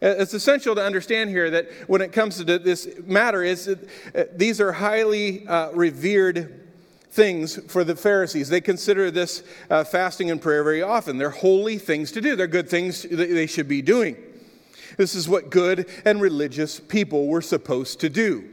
It's 0.00 0.32
essential 0.32 0.76
to 0.76 0.84
understand 0.84 1.30
here 1.30 1.50
that 1.50 1.70
when 1.88 2.00
it 2.02 2.12
comes 2.12 2.36
to 2.36 2.44
this 2.44 2.88
matter, 3.04 3.42
is 3.42 3.66
uh, 3.68 4.24
these 4.32 4.60
are 4.60 4.72
highly 4.72 5.46
uh, 5.46 5.72
revered 5.72 6.68
things 7.10 7.56
for 7.70 7.82
the 7.82 7.96
Pharisees. 7.96 8.48
They 8.48 8.60
consider 8.60 9.10
this 9.10 9.42
uh, 9.68 9.82
fasting 9.82 10.30
and 10.30 10.40
prayer 10.40 10.62
very 10.62 10.82
often. 10.82 11.18
They're 11.18 11.30
holy 11.30 11.78
things 11.78 12.12
to 12.12 12.20
do. 12.20 12.36
They're 12.36 12.46
good 12.46 12.68
things 12.68 13.02
that 13.02 13.16
they 13.16 13.46
should 13.46 13.66
be 13.66 13.82
doing. 13.82 14.16
This 14.96 15.16
is 15.16 15.28
what 15.28 15.50
good 15.50 15.88
and 16.04 16.20
religious 16.20 16.78
people 16.78 17.26
were 17.26 17.42
supposed 17.42 17.98
to 18.00 18.08
do. 18.08 18.48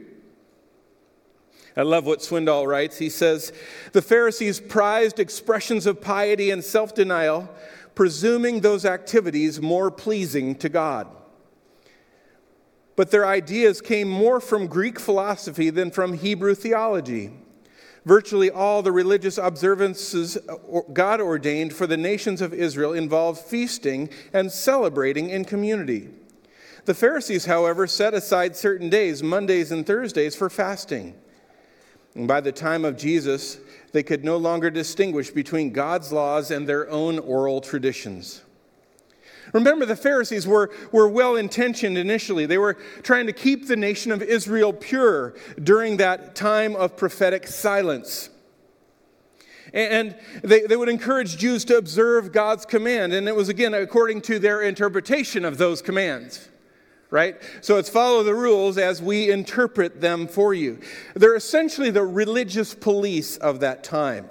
I 1.77 1.83
love 1.83 2.05
what 2.05 2.19
Swindoll 2.19 2.65
writes. 2.65 2.97
He 2.97 3.09
says, 3.09 3.53
The 3.91 4.01
Pharisees 4.01 4.59
prized 4.61 5.19
expressions 5.19 5.85
of 5.85 6.01
piety 6.01 6.49
and 6.49 6.63
self 6.63 6.95
denial, 6.95 7.49
presuming 7.93 8.61
those 8.61 8.83
activities 8.83 9.61
more 9.61 9.91
pleasing 9.91 10.55
to 10.55 10.69
God 10.69 11.07
but 12.95 13.11
their 13.11 13.25
ideas 13.25 13.81
came 13.81 14.09
more 14.09 14.39
from 14.39 14.67
Greek 14.67 14.99
philosophy 14.99 15.69
than 15.69 15.91
from 15.91 16.13
Hebrew 16.13 16.55
theology. 16.55 17.31
Virtually 18.05 18.51
all 18.51 18.81
the 18.81 18.91
religious 18.91 19.37
observances 19.37 20.37
God 20.93 21.19
ordained 21.19 21.73
for 21.73 21.87
the 21.87 21.97
nations 21.97 22.39
of 22.39 22.53
Israel 22.53 22.93
involved 22.93 23.41
feasting 23.41 24.09
and 24.31 24.51
celebrating 24.51 25.29
in 25.29 25.43
community. 25.43 26.09
The 26.85 26.93
Pharisees, 26.93 27.45
however, 27.45 27.87
set 27.87 28.13
aside 28.13 28.55
certain 28.55 28.89
days, 28.89 29.23
Mondays 29.23 29.71
and 29.71 29.85
Thursdays, 29.85 30.35
for 30.35 30.51
fasting. 30.51 31.15
And 32.13 32.27
by 32.27 32.41
the 32.41 32.51
time 32.51 32.85
of 32.85 32.95
Jesus, 32.95 33.57
they 33.91 34.03
could 34.03 34.23
no 34.23 34.37
longer 34.37 34.69
distinguish 34.69 35.31
between 35.31 35.73
God's 35.73 36.13
laws 36.13 36.51
and 36.51 36.69
their 36.69 36.87
own 36.89 37.17
oral 37.17 37.59
traditions. 37.59 38.43
Remember, 39.53 39.85
the 39.85 39.95
Pharisees 39.95 40.47
were, 40.47 40.71
were 40.91 41.07
well 41.07 41.35
intentioned 41.35 41.97
initially. 41.97 42.45
They 42.45 42.57
were 42.57 42.75
trying 43.03 43.27
to 43.27 43.33
keep 43.33 43.67
the 43.67 43.75
nation 43.75 44.11
of 44.11 44.21
Israel 44.21 44.73
pure 44.73 45.35
during 45.61 45.97
that 45.97 46.35
time 46.35 46.75
of 46.75 46.97
prophetic 46.97 47.47
silence. 47.47 48.29
And 49.73 50.15
they, 50.43 50.61
they 50.61 50.77
would 50.77 50.89
encourage 50.89 51.37
Jews 51.37 51.65
to 51.65 51.77
observe 51.77 52.31
God's 52.31 52.65
command. 52.65 53.13
And 53.13 53.27
it 53.27 53.35
was, 53.35 53.49
again, 53.49 53.73
according 53.73 54.21
to 54.21 54.39
their 54.39 54.61
interpretation 54.61 55.45
of 55.45 55.57
those 55.57 55.81
commands 55.81 56.49
right? 57.11 57.37
So 57.61 57.77
it's 57.77 57.87
follow 57.87 58.23
the 58.23 58.35
rules 58.35 58.77
as 58.77 59.01
we 59.01 59.31
interpret 59.31 60.01
them 60.01 60.27
for 60.27 60.53
you. 60.53 60.81
They're 61.13 61.35
essentially 61.35 61.89
the 61.89 62.03
religious 62.03 62.73
police 62.73 63.37
of 63.37 63.61
that 63.61 63.85
time. 63.85 64.27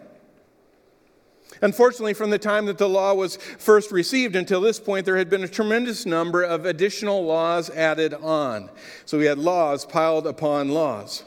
Unfortunately, 1.62 2.14
from 2.14 2.30
the 2.30 2.38
time 2.38 2.66
that 2.66 2.78
the 2.78 2.88
law 2.88 3.14
was 3.14 3.36
first 3.36 3.92
received 3.92 4.36
until 4.36 4.60
this 4.60 4.80
point, 4.80 5.06
there 5.06 5.16
had 5.16 5.30
been 5.30 5.44
a 5.44 5.48
tremendous 5.48 6.04
number 6.04 6.42
of 6.42 6.66
additional 6.66 7.24
laws 7.24 7.70
added 7.70 8.14
on. 8.14 8.70
So 9.04 9.18
we 9.18 9.26
had 9.26 9.38
laws 9.38 9.84
piled 9.84 10.26
upon 10.26 10.70
laws. 10.70 11.24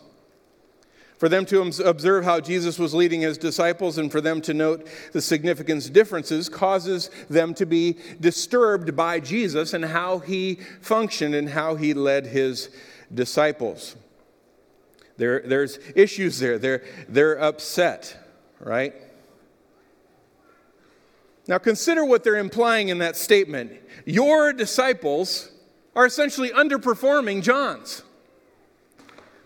For 1.17 1.29
them 1.29 1.45
to 1.47 1.61
observe 1.83 2.25
how 2.25 2.39
Jesus 2.39 2.77
was 2.77 2.93
leading 2.93 3.21
his 3.21 3.39
disciples 3.39 3.97
and 3.97 4.11
for 4.11 4.21
them 4.21 4.39
to 4.41 4.53
note 4.53 4.87
the 5.13 5.21
significance 5.21 5.89
differences 5.89 6.47
causes 6.47 7.09
them 7.27 7.55
to 7.55 7.65
be 7.65 7.97
disturbed 8.19 8.95
by 8.95 9.19
Jesus 9.19 9.73
and 9.73 9.83
how 9.83 10.19
he 10.19 10.55
functioned 10.81 11.33
and 11.33 11.49
how 11.49 11.73
he 11.73 11.95
led 11.95 12.27
his 12.27 12.69
disciples. 13.11 13.95
There, 15.17 15.41
there's 15.43 15.79
issues 15.95 16.37
there. 16.37 16.59
They're, 16.59 16.83
they're 17.09 17.41
upset, 17.41 18.15
right? 18.59 18.93
Now, 21.47 21.57
consider 21.57 22.03
what 22.03 22.23
they're 22.23 22.37
implying 22.37 22.89
in 22.89 22.97
that 22.99 23.15
statement. 23.15 23.71
Your 24.05 24.51
disciples 24.53 25.49
are 25.95 26.05
essentially 26.05 26.49
underperforming 26.49 27.41
John's. 27.41 28.03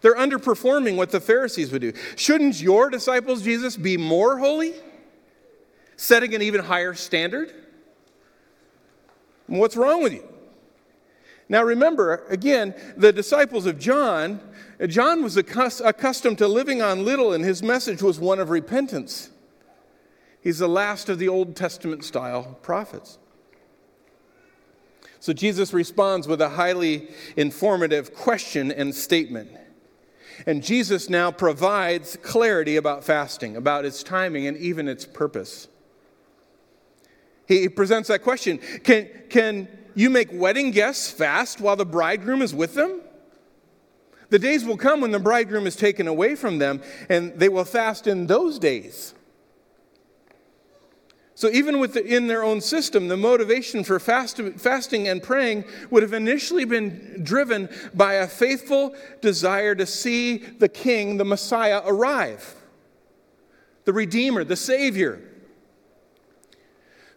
They're 0.01 0.15
underperforming 0.15 0.95
what 0.97 1.11
the 1.11 1.19
Pharisees 1.19 1.71
would 1.71 1.81
do. 1.81 1.93
Shouldn't 2.15 2.59
your 2.59 2.89
disciples, 2.89 3.43
Jesus, 3.43 3.77
be 3.77 3.97
more 3.97 4.39
holy? 4.39 4.73
Setting 5.95 6.33
an 6.33 6.41
even 6.41 6.61
higher 6.61 6.95
standard? 6.95 7.53
What's 9.45 9.75
wrong 9.75 10.01
with 10.01 10.13
you? 10.13 10.27
Now 11.49 11.63
remember, 11.63 12.25
again, 12.29 12.73
the 12.95 13.11
disciples 13.11 13.65
of 13.65 13.77
John, 13.77 14.39
John 14.87 15.21
was 15.21 15.35
accustomed 15.35 16.37
to 16.37 16.47
living 16.47 16.81
on 16.81 17.03
little, 17.03 17.33
and 17.33 17.43
his 17.43 17.61
message 17.61 18.01
was 18.01 18.19
one 18.19 18.39
of 18.39 18.49
repentance. 18.49 19.29
He's 20.41 20.59
the 20.59 20.67
last 20.67 21.07
of 21.07 21.19
the 21.19 21.29
Old 21.29 21.55
Testament 21.55 22.03
style 22.03 22.57
prophets. 22.61 23.19
So 25.19 25.33
Jesus 25.33 25.71
responds 25.71 26.27
with 26.27 26.41
a 26.41 26.49
highly 26.49 27.09
informative 27.37 28.15
question 28.15 28.71
and 28.71 28.93
statement. 28.93 29.51
And 30.47 30.63
Jesus 30.63 31.09
now 31.09 31.31
provides 31.31 32.17
clarity 32.23 32.75
about 32.75 33.03
fasting, 33.03 33.55
about 33.55 33.85
its 33.85 34.01
timing, 34.01 34.47
and 34.47 34.57
even 34.57 34.87
its 34.87 35.05
purpose. 35.05 35.67
He 37.47 37.69
presents 37.69 38.07
that 38.07 38.23
question 38.23 38.59
Can, 38.83 39.09
can 39.29 39.67
you 39.93 40.09
make 40.09 40.29
wedding 40.31 40.71
guests 40.71 41.11
fast 41.11 41.61
while 41.61 41.75
the 41.75 41.85
bridegroom 41.85 42.41
is 42.41 42.55
with 42.55 42.73
them? 42.73 43.01
The 44.29 44.39
days 44.39 44.65
will 44.65 44.77
come 44.77 45.01
when 45.01 45.11
the 45.11 45.19
bridegroom 45.19 45.67
is 45.67 45.75
taken 45.75 46.07
away 46.07 46.35
from 46.35 46.57
them, 46.57 46.81
and 47.09 47.33
they 47.37 47.49
will 47.49 47.65
fast 47.65 48.07
in 48.07 48.25
those 48.25 48.57
days. 48.57 49.13
So, 51.41 51.49
even 51.49 51.79
within 51.79 52.27
their 52.27 52.43
own 52.43 52.61
system, 52.61 53.07
the 53.07 53.17
motivation 53.17 53.83
for 53.83 53.99
fast, 53.99 54.39
fasting 54.57 55.07
and 55.07 55.23
praying 55.23 55.65
would 55.89 56.03
have 56.03 56.13
initially 56.13 56.65
been 56.65 57.21
driven 57.23 57.67
by 57.95 58.13
a 58.13 58.27
faithful 58.27 58.95
desire 59.21 59.73
to 59.73 59.87
see 59.87 60.37
the 60.37 60.69
King, 60.69 61.17
the 61.17 61.25
Messiah, 61.25 61.81
arrive 61.83 62.53
the 63.85 63.91
Redeemer, 63.91 64.43
the 64.43 64.55
Savior. 64.55 65.19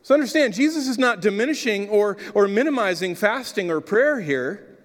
So, 0.01 0.15
understand, 0.15 0.55
Jesus 0.55 0.89
is 0.89 0.97
not 0.97 1.21
diminishing 1.21 1.91
or, 1.91 2.17
or 2.33 2.49
minimizing 2.49 3.17
fasting 3.17 3.71
or 3.71 3.83
prayer 3.83 4.23
here, 4.23 4.79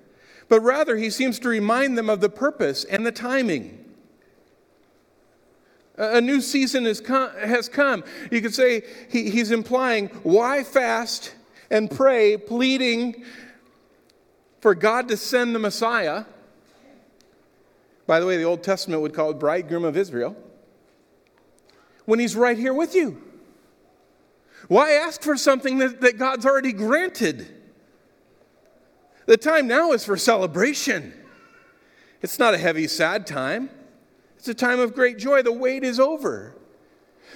but 0.49 0.59
rather 0.59 0.97
he 0.97 1.09
seems 1.09 1.39
to 1.39 1.47
remind 1.47 1.97
them 1.97 2.09
of 2.09 2.19
the 2.19 2.27
purpose 2.27 2.83
and 2.83 3.05
the 3.05 3.13
timing. 3.13 3.88
A 5.99 6.21
new 6.21 6.39
season 6.39 6.85
has 6.85 7.01
come. 7.69 8.03
You 8.31 8.41
could 8.41 8.55
say 8.55 8.83
he, 9.09 9.29
he's 9.29 9.51
implying 9.51 10.07
why 10.23 10.63
fast 10.63 11.35
and 11.69 11.91
pray, 11.91 12.37
pleading 12.37 13.25
for 14.61 14.73
God 14.73 15.09
to 15.09 15.17
send 15.17 15.53
the 15.53 15.59
Messiah. 15.59 16.23
By 18.07 18.21
the 18.21 18.25
way, 18.25 18.37
the 18.37 18.43
Old 18.43 18.63
Testament 18.63 19.01
would 19.01 19.13
call 19.13 19.31
it 19.31 19.39
bridegroom 19.39 19.83
of 19.83 19.97
Israel. 19.97 20.37
When 22.05 22.17
he's 22.17 22.35
right 22.35 22.57
here 22.57 22.73
with 22.73 22.95
you. 22.95 23.21
Why 24.69 24.91
ask 24.91 25.21
for 25.21 25.35
something 25.35 25.79
that, 25.79 25.99
that 25.99 26.17
God's 26.17 26.45
already 26.45 26.71
granted? 26.71 27.45
The 29.25 29.35
time 29.35 29.67
now 29.67 29.91
is 29.91 30.05
for 30.05 30.15
celebration. 30.15 31.13
It's 32.21 32.39
not 32.39 32.53
a 32.53 32.57
heavy, 32.57 32.87
sad 32.87 33.27
time. 33.27 33.69
It's 34.39 34.47
a 34.47 34.53
time 34.53 34.79
of 34.79 34.95
great 34.95 35.17
joy. 35.17 35.41
The 35.41 35.51
wait 35.51 35.83
is 35.83 35.99
over. 35.99 36.55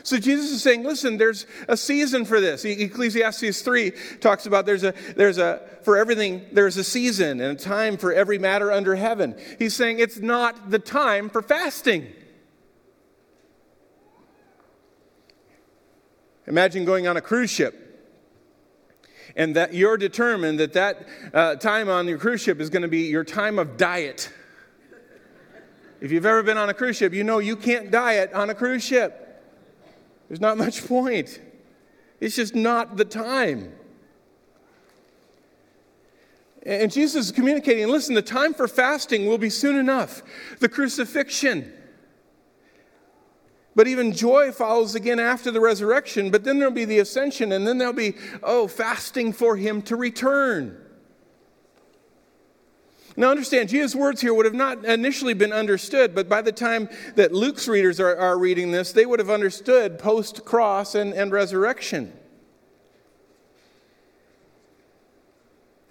So 0.04 0.18
Jesus 0.18 0.52
is 0.52 0.64
saying, 0.64 0.84
listen, 0.84 1.18
there's 1.18 1.46
a 1.68 1.78
season 1.78 2.26
for 2.26 2.42
this. 2.42 2.66
Ecclesiastes 2.66 3.62
3 3.62 3.92
talks 4.20 4.46
about 4.46 4.66
there's 4.66 4.84
a 4.84 4.94
there's 5.16 5.38
a 5.38 5.62
for 5.84 5.98
everything 5.98 6.46
there's 6.52 6.78
a 6.78 6.84
season 6.84 7.40
and 7.40 7.58
a 7.58 7.62
time 7.62 7.98
for 7.98 8.12
every 8.12 8.38
matter 8.38 8.72
under 8.72 8.96
heaven. 8.96 9.38
He's 9.60 9.76
saying 9.76 10.00
it's 10.00 10.20
not 10.20 10.72
the 10.72 10.80
time 10.80 11.30
for 11.30 11.42
fasting. 11.42 12.12
Imagine 16.48 16.84
going 16.84 17.08
on 17.08 17.16
a 17.16 17.22
cruise 17.22 17.50
ship 17.50 17.84
and 19.36 19.56
that 19.56 19.74
you're 19.74 19.98
determined 19.98 20.60
that 20.60 20.74
that 20.74 21.08
uh, 21.34 21.56
time 21.56 21.90
on 21.90 22.08
your 22.08 22.18
cruise 22.18 22.42
ship 22.42 22.60
is 22.60 22.70
going 22.70 22.82
to 22.82 22.88
be 22.88 23.08
your 23.08 23.24
time 23.24 23.60
of 23.60 23.78
diet. 23.78 24.32
If 26.04 26.12
you've 26.12 26.26
ever 26.26 26.44
been 26.44 26.58
on 26.58 26.68
a 26.68 26.74
cruise 26.74 26.98
ship, 26.98 27.14
you 27.14 27.24
know 27.24 27.40
you 27.40 27.56
can't 27.56 27.90
diet 27.90 28.34
on 28.34 28.50
a 28.50 28.54
cruise 28.54 28.84
ship. 28.84 29.42
There's 30.28 30.42
not 30.42 30.58
much 30.58 30.86
point. 30.86 31.40
It's 32.20 32.36
just 32.36 32.54
not 32.54 32.98
the 32.98 33.06
time. 33.06 33.72
And 36.66 36.92
Jesus 36.92 37.28
is 37.28 37.32
communicating 37.32 37.88
listen, 37.88 38.16
the 38.16 38.22
time 38.22 38.54
for 38.54 38.68
fasting 38.68 39.28
will 39.28 39.38
be 39.38 39.50
soon 39.50 39.78
enough. 39.78 40.24
The 40.60 40.68
crucifixion. 40.68 41.72
But 43.74 43.88
even 43.88 44.12
joy 44.12 44.52
follows 44.52 44.96
again 44.96 45.22
after 45.22 45.52
the 45.52 45.62
resurrection, 45.62 46.32
but 46.32 46.44
then 46.44 46.60
there'll 46.60 46.74
be 46.74 46.84
the 46.84 47.00
ascension, 47.00 47.54
and 47.54 47.66
then 47.66 47.78
there'll 47.78 47.94
be, 47.94 48.16
oh, 48.44 48.68
fasting 48.68 49.32
for 49.32 49.56
him 49.56 49.82
to 49.84 49.96
return. 49.96 50.83
Now, 53.16 53.30
understand, 53.30 53.70
Jesus' 53.70 53.96
words 53.96 54.22
here 54.22 54.34
would 54.34 54.46
have 54.46 54.56
not 54.56 54.86
initially 54.86 55.34
been 55.34 55.54
understood, 55.54 56.16
but 56.16 56.28
by 56.28 56.42
the 56.42 56.52
time 56.52 56.90
that 57.16 57.32
Luke's 57.32 57.68
readers 57.68 58.00
are, 58.00 58.16
are 58.16 58.40
reading 58.40 58.72
this, 58.72 58.92
they 58.92 59.06
would 59.06 59.20
have 59.20 59.30
understood 59.30 60.00
post 60.00 60.46
cross 60.46 60.96
and, 60.96 61.14
and 61.14 61.32
resurrection. 61.32 62.12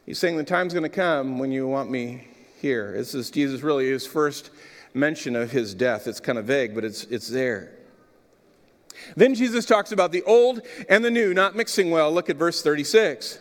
He's 0.04 0.18
saying 0.18 0.36
the 0.36 0.44
time's 0.44 0.72
going 0.72 0.82
to 0.82 0.88
come 0.88 1.38
when 1.38 1.52
you 1.52 1.68
want 1.68 1.90
me 1.90 2.26
here. 2.60 2.92
This 2.96 3.14
is 3.14 3.30
Jesus 3.30 3.62
really 3.62 3.88
his 3.88 4.06
first 4.06 4.50
mention 4.92 5.36
of 5.36 5.52
his 5.52 5.74
death. 5.74 6.08
It's 6.08 6.20
kind 6.20 6.38
of 6.38 6.44
vague, 6.44 6.74
but 6.74 6.84
it's, 6.84 7.04
it's 7.04 7.28
there. 7.28 7.72
Then 9.16 9.34
Jesus 9.34 9.64
talks 9.64 9.92
about 9.92 10.12
the 10.12 10.22
old 10.24 10.62
and 10.88 11.04
the 11.04 11.10
new 11.10 11.34
not 11.34 11.54
mixing 11.54 11.90
well. 11.90 12.12
Look 12.12 12.28
at 12.30 12.36
verse 12.36 12.62
36. 12.62 13.38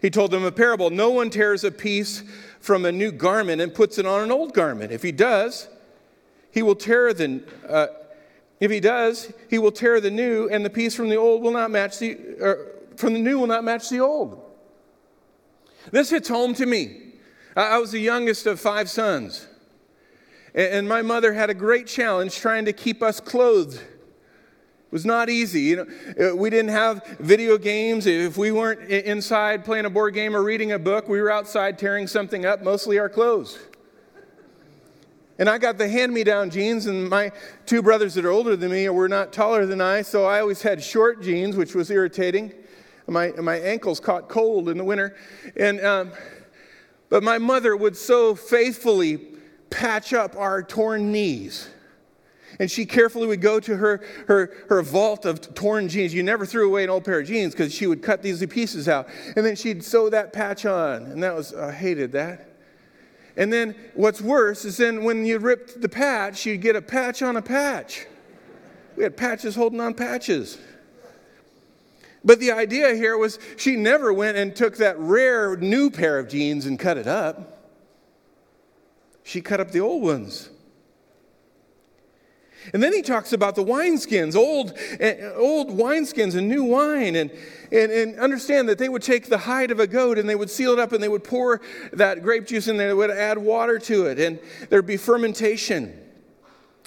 He 0.00 0.10
told 0.10 0.30
them 0.30 0.44
a 0.44 0.52
parable 0.52 0.90
No 0.90 1.10
one 1.10 1.30
tears 1.30 1.64
a 1.64 1.70
piece 1.70 2.22
from 2.60 2.84
a 2.84 2.92
new 2.92 3.10
garment 3.10 3.60
and 3.60 3.74
puts 3.74 3.98
it 3.98 4.06
on 4.06 4.22
an 4.22 4.30
old 4.30 4.54
garment. 4.54 4.92
If 4.92 5.02
he 5.02 5.12
does, 5.12 5.68
he 6.50 6.62
will 6.62 6.76
tear 6.76 7.12
the. 7.12 7.42
Uh, 7.68 7.86
if 8.60 8.70
he 8.70 8.78
does, 8.78 9.32
he 9.48 9.58
will 9.58 9.72
tear 9.72 10.00
the 10.00 10.10
new, 10.10 10.48
and 10.48 10.64
the 10.64 10.70
piece 10.70 10.94
from 10.94 11.08
the 11.08 11.16
old 11.16 11.42
will 11.42 11.52
not 11.52 11.70
match 11.70 11.98
the. 11.98 12.18
From 12.96 13.14
the 13.14 13.18
new 13.18 13.38
will 13.38 13.46
not 13.46 13.64
match 13.64 13.88
the 13.88 14.00
old. 14.00 14.44
This 15.90 16.10
hits 16.10 16.28
home 16.28 16.54
to 16.54 16.66
me. 16.66 17.14
I 17.56 17.78
was 17.78 17.92
the 17.92 18.00
youngest 18.00 18.46
of 18.46 18.60
five 18.60 18.88
sons. 18.88 19.46
And 20.54 20.88
my 20.88 21.02
mother 21.02 21.32
had 21.32 21.48
a 21.48 21.54
great 21.54 21.86
challenge 21.86 22.36
trying 22.36 22.64
to 22.64 22.72
keep 22.72 23.02
us 23.02 23.20
clothed. 23.20 23.80
Was 24.90 25.06
not 25.06 25.30
easy. 25.30 25.60
You 25.60 25.86
know, 26.18 26.34
we 26.34 26.50
didn't 26.50 26.70
have 26.70 27.06
video 27.20 27.56
games. 27.56 28.06
If 28.06 28.36
we 28.36 28.50
weren't 28.50 28.90
inside 28.90 29.64
playing 29.64 29.84
a 29.84 29.90
board 29.90 30.14
game 30.14 30.34
or 30.34 30.42
reading 30.42 30.72
a 30.72 30.78
book, 30.80 31.08
we 31.08 31.20
were 31.20 31.30
outside 31.30 31.78
tearing 31.78 32.08
something 32.08 32.44
up, 32.44 32.62
mostly 32.62 32.98
our 32.98 33.08
clothes. 33.08 33.58
And 35.38 35.48
I 35.48 35.58
got 35.58 35.78
the 35.78 35.88
hand 35.88 36.12
me 36.12 36.24
down 36.24 36.50
jeans, 36.50 36.86
and 36.86 37.08
my 37.08 37.32
two 37.66 37.82
brothers 37.82 38.14
that 38.14 38.24
are 38.24 38.30
older 38.30 38.56
than 38.56 38.72
me 38.72 38.88
were 38.88 39.08
not 39.08 39.32
taller 39.32 39.64
than 39.64 39.80
I, 39.80 40.02
so 40.02 40.26
I 40.26 40.40
always 40.40 40.60
had 40.60 40.82
short 40.82 41.22
jeans, 41.22 41.56
which 41.56 41.74
was 41.74 41.90
irritating. 41.90 42.52
My, 43.06 43.28
my 43.32 43.58
ankles 43.58 44.00
caught 44.00 44.28
cold 44.28 44.68
in 44.68 44.76
the 44.76 44.84
winter. 44.84 45.16
And, 45.56 45.80
um, 45.80 46.12
but 47.08 47.22
my 47.22 47.38
mother 47.38 47.76
would 47.76 47.96
so 47.96 48.34
faithfully 48.34 49.18
patch 49.70 50.12
up 50.12 50.36
our 50.36 50.62
torn 50.62 51.10
knees. 51.10 51.70
And 52.60 52.70
she 52.70 52.84
carefully 52.84 53.26
would 53.26 53.40
go 53.40 53.58
to 53.58 53.76
her, 53.78 54.02
her, 54.28 54.52
her 54.68 54.82
vault 54.82 55.24
of 55.24 55.54
torn 55.54 55.88
jeans. 55.88 56.12
You 56.12 56.22
never 56.22 56.44
threw 56.44 56.68
away 56.68 56.84
an 56.84 56.90
old 56.90 57.06
pair 57.06 57.20
of 57.20 57.26
jeans 57.26 57.54
because 57.54 57.72
she 57.72 57.86
would 57.86 58.02
cut 58.02 58.22
these 58.22 58.44
pieces 58.46 58.86
out. 58.86 59.08
And 59.34 59.46
then 59.46 59.56
she'd 59.56 59.82
sew 59.82 60.10
that 60.10 60.34
patch 60.34 60.66
on. 60.66 61.04
And 61.04 61.22
that 61.22 61.34
was, 61.34 61.54
I 61.54 61.72
hated 61.72 62.12
that. 62.12 62.50
And 63.34 63.50
then 63.50 63.74
what's 63.94 64.20
worse 64.20 64.66
is 64.66 64.76
then 64.76 65.04
when 65.04 65.24
you 65.24 65.38
ripped 65.38 65.80
the 65.80 65.88
patch, 65.88 66.44
you'd 66.44 66.60
get 66.60 66.76
a 66.76 66.82
patch 66.82 67.22
on 67.22 67.38
a 67.38 67.42
patch. 67.42 68.06
We 68.94 69.04
had 69.04 69.16
patches 69.16 69.54
holding 69.54 69.80
on 69.80 69.94
patches. 69.94 70.58
But 72.22 72.40
the 72.40 72.52
idea 72.52 72.94
here 72.94 73.16
was 73.16 73.38
she 73.56 73.74
never 73.76 74.12
went 74.12 74.36
and 74.36 74.54
took 74.54 74.76
that 74.76 74.98
rare 74.98 75.56
new 75.56 75.90
pair 75.90 76.18
of 76.18 76.28
jeans 76.28 76.66
and 76.66 76.78
cut 76.78 76.98
it 76.98 77.06
up. 77.06 77.72
She 79.22 79.40
cut 79.40 79.60
up 79.60 79.70
the 79.70 79.80
old 79.80 80.02
ones. 80.02 80.50
And 82.72 82.82
then 82.82 82.92
he 82.92 83.02
talks 83.02 83.32
about 83.32 83.54
the 83.54 83.64
wineskins, 83.64 84.36
old, 84.36 84.76
eh, 84.98 85.32
old 85.34 85.70
wineskins 85.70 86.36
and 86.36 86.48
new 86.48 86.64
wine. 86.64 87.16
And, 87.16 87.30
and, 87.72 87.90
and 87.90 88.18
understand 88.18 88.68
that 88.68 88.78
they 88.78 88.88
would 88.88 89.02
take 89.02 89.28
the 89.28 89.38
hide 89.38 89.70
of 89.70 89.80
a 89.80 89.86
goat 89.86 90.18
and 90.18 90.28
they 90.28 90.34
would 90.34 90.50
seal 90.50 90.72
it 90.72 90.78
up 90.78 90.92
and 90.92 91.02
they 91.02 91.08
would 91.08 91.24
pour 91.24 91.60
that 91.92 92.22
grape 92.22 92.46
juice 92.46 92.68
in 92.68 92.76
there. 92.76 92.88
They 92.88 92.94
would 92.94 93.10
add 93.10 93.38
water 93.38 93.78
to 93.80 94.06
it. 94.06 94.18
And 94.18 94.38
there'd 94.68 94.86
be 94.86 94.96
fermentation 94.96 95.98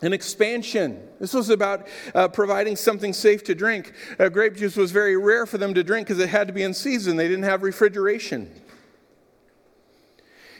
and 0.01 0.13
expansion. 0.13 1.01
This 1.19 1.33
was 1.33 1.49
about 1.49 1.87
uh, 2.13 2.27
providing 2.27 2.75
something 2.75 3.13
safe 3.13 3.43
to 3.45 3.55
drink. 3.55 3.93
Uh, 4.19 4.29
grape 4.29 4.55
juice 4.55 4.75
was 4.75 4.91
very 4.91 5.15
rare 5.17 5.45
for 5.45 5.57
them 5.57 5.73
to 5.73 5.83
drink 5.83 6.07
because 6.07 6.21
it 6.21 6.29
had 6.29 6.47
to 6.47 6.53
be 6.53 6.63
in 6.63 6.73
season, 6.73 7.15
they 7.15 7.27
didn't 7.27 7.45
have 7.45 7.63
refrigeration. 7.63 8.51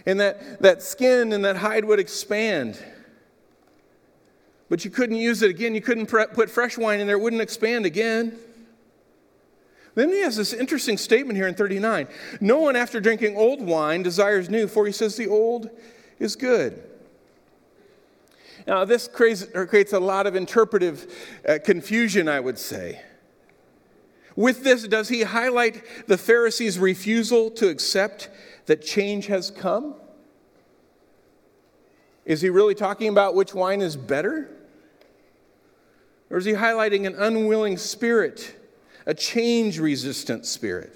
And 0.06 0.20
that, 0.20 0.62
that 0.62 0.82
skin 0.82 1.34
and 1.34 1.46
that 1.46 1.58
hide 1.58 1.86
would 1.86 2.00
expand. 2.00 2.84
But 4.74 4.84
you 4.84 4.90
couldn't 4.90 5.18
use 5.18 5.44
it 5.44 5.52
again. 5.52 5.76
You 5.76 5.82
couldn't 5.82 6.08
put 6.08 6.50
fresh 6.50 6.80
wine 6.80 7.00
in 7.00 7.06
there, 7.06 7.16
it 7.16 7.20
wouldn't 7.20 7.44
expand 7.44 7.86
again. 7.86 8.36
Then 9.94 10.10
he 10.10 10.22
has 10.22 10.36
this 10.36 10.52
interesting 10.52 10.98
statement 10.98 11.38
here 11.38 11.48
in 11.48 11.54
39. 11.54 12.08
No 12.42 12.58
one, 12.58 12.76
after 12.76 13.00
drinking 13.00 13.38
old 13.38 13.62
wine, 13.62 14.02
desires 14.02 14.50
new, 14.50 14.68
for 14.68 14.88
he 14.88 14.92
says 14.92 15.16
the 15.16 15.28
old 15.28 15.70
is 16.18 16.36
good. 16.36 16.82
Now, 18.66 18.84
this 18.84 19.08
creates, 19.08 19.46
creates 19.46 19.94
a 19.94 20.00
lot 20.00 20.26
of 20.26 20.36
interpretive 20.36 21.06
uh, 21.48 21.60
confusion, 21.64 22.28
I 22.28 22.40
would 22.40 22.58
say. 22.58 23.00
With 24.36 24.64
this, 24.64 24.88
does 24.88 25.08
he 25.08 25.22
highlight 25.22 25.84
the 26.08 26.18
Pharisees' 26.18 26.80
refusal 26.80 27.52
to 27.52 27.68
accept 27.68 28.32
that 28.66 28.82
change 28.82 29.28
has 29.28 29.52
come? 29.52 29.94
Is 32.26 32.42
he 32.42 32.50
really 32.50 32.74
talking 32.74 33.10
about 33.10 33.36
which 33.36 33.54
wine 33.54 33.80
is 33.80 33.96
better? 33.96 34.50
Or 36.34 36.38
is 36.40 36.46
he 36.46 36.54
highlighting 36.54 37.06
an 37.06 37.14
unwilling 37.14 37.78
spirit, 37.78 38.60
a 39.06 39.14
change 39.14 39.78
resistant 39.78 40.48
spirit? 40.48 40.92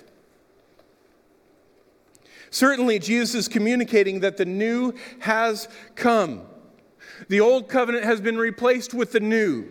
Certainly, 2.49 2.97
Jesus 2.99 3.35
is 3.35 3.47
communicating 3.47 4.21
that 4.21 4.37
the 4.37 4.45
new 4.45 4.95
has 5.19 5.67
come. 5.93 6.41
The 7.29 7.39
old 7.39 7.69
covenant 7.69 8.03
has 8.03 8.19
been 8.19 8.35
replaced 8.35 8.95
with 8.95 9.11
the 9.11 9.19
new. 9.19 9.67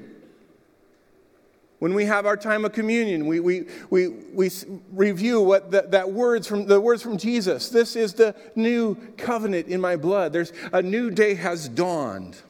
When 1.81 1.95
we 1.95 2.05
have 2.05 2.27
our 2.27 2.37
time 2.37 2.65
of 2.65 2.73
communion, 2.73 3.27
we, 3.27 3.41
we, 3.41 3.67
we, 3.91 4.07
we 4.09 4.51
review 4.93 5.41
what 5.41 5.73
the, 5.73 5.83
that 5.89 6.13
words 6.13 6.47
from, 6.47 6.67
the 6.67 6.81
words 6.81 7.03
from 7.03 7.19
Jesus. 7.19 7.71
This 7.71 7.97
is 7.97 8.15
the 8.15 8.37
new 8.55 8.95
covenant 9.17 9.67
in 9.67 9.81
my 9.81 9.97
blood. 9.97 10.33
There's 10.33 10.53
a 10.73 10.81
new 10.81 11.11
day 11.11 11.35
has 11.35 11.69
dawned. 11.69 12.41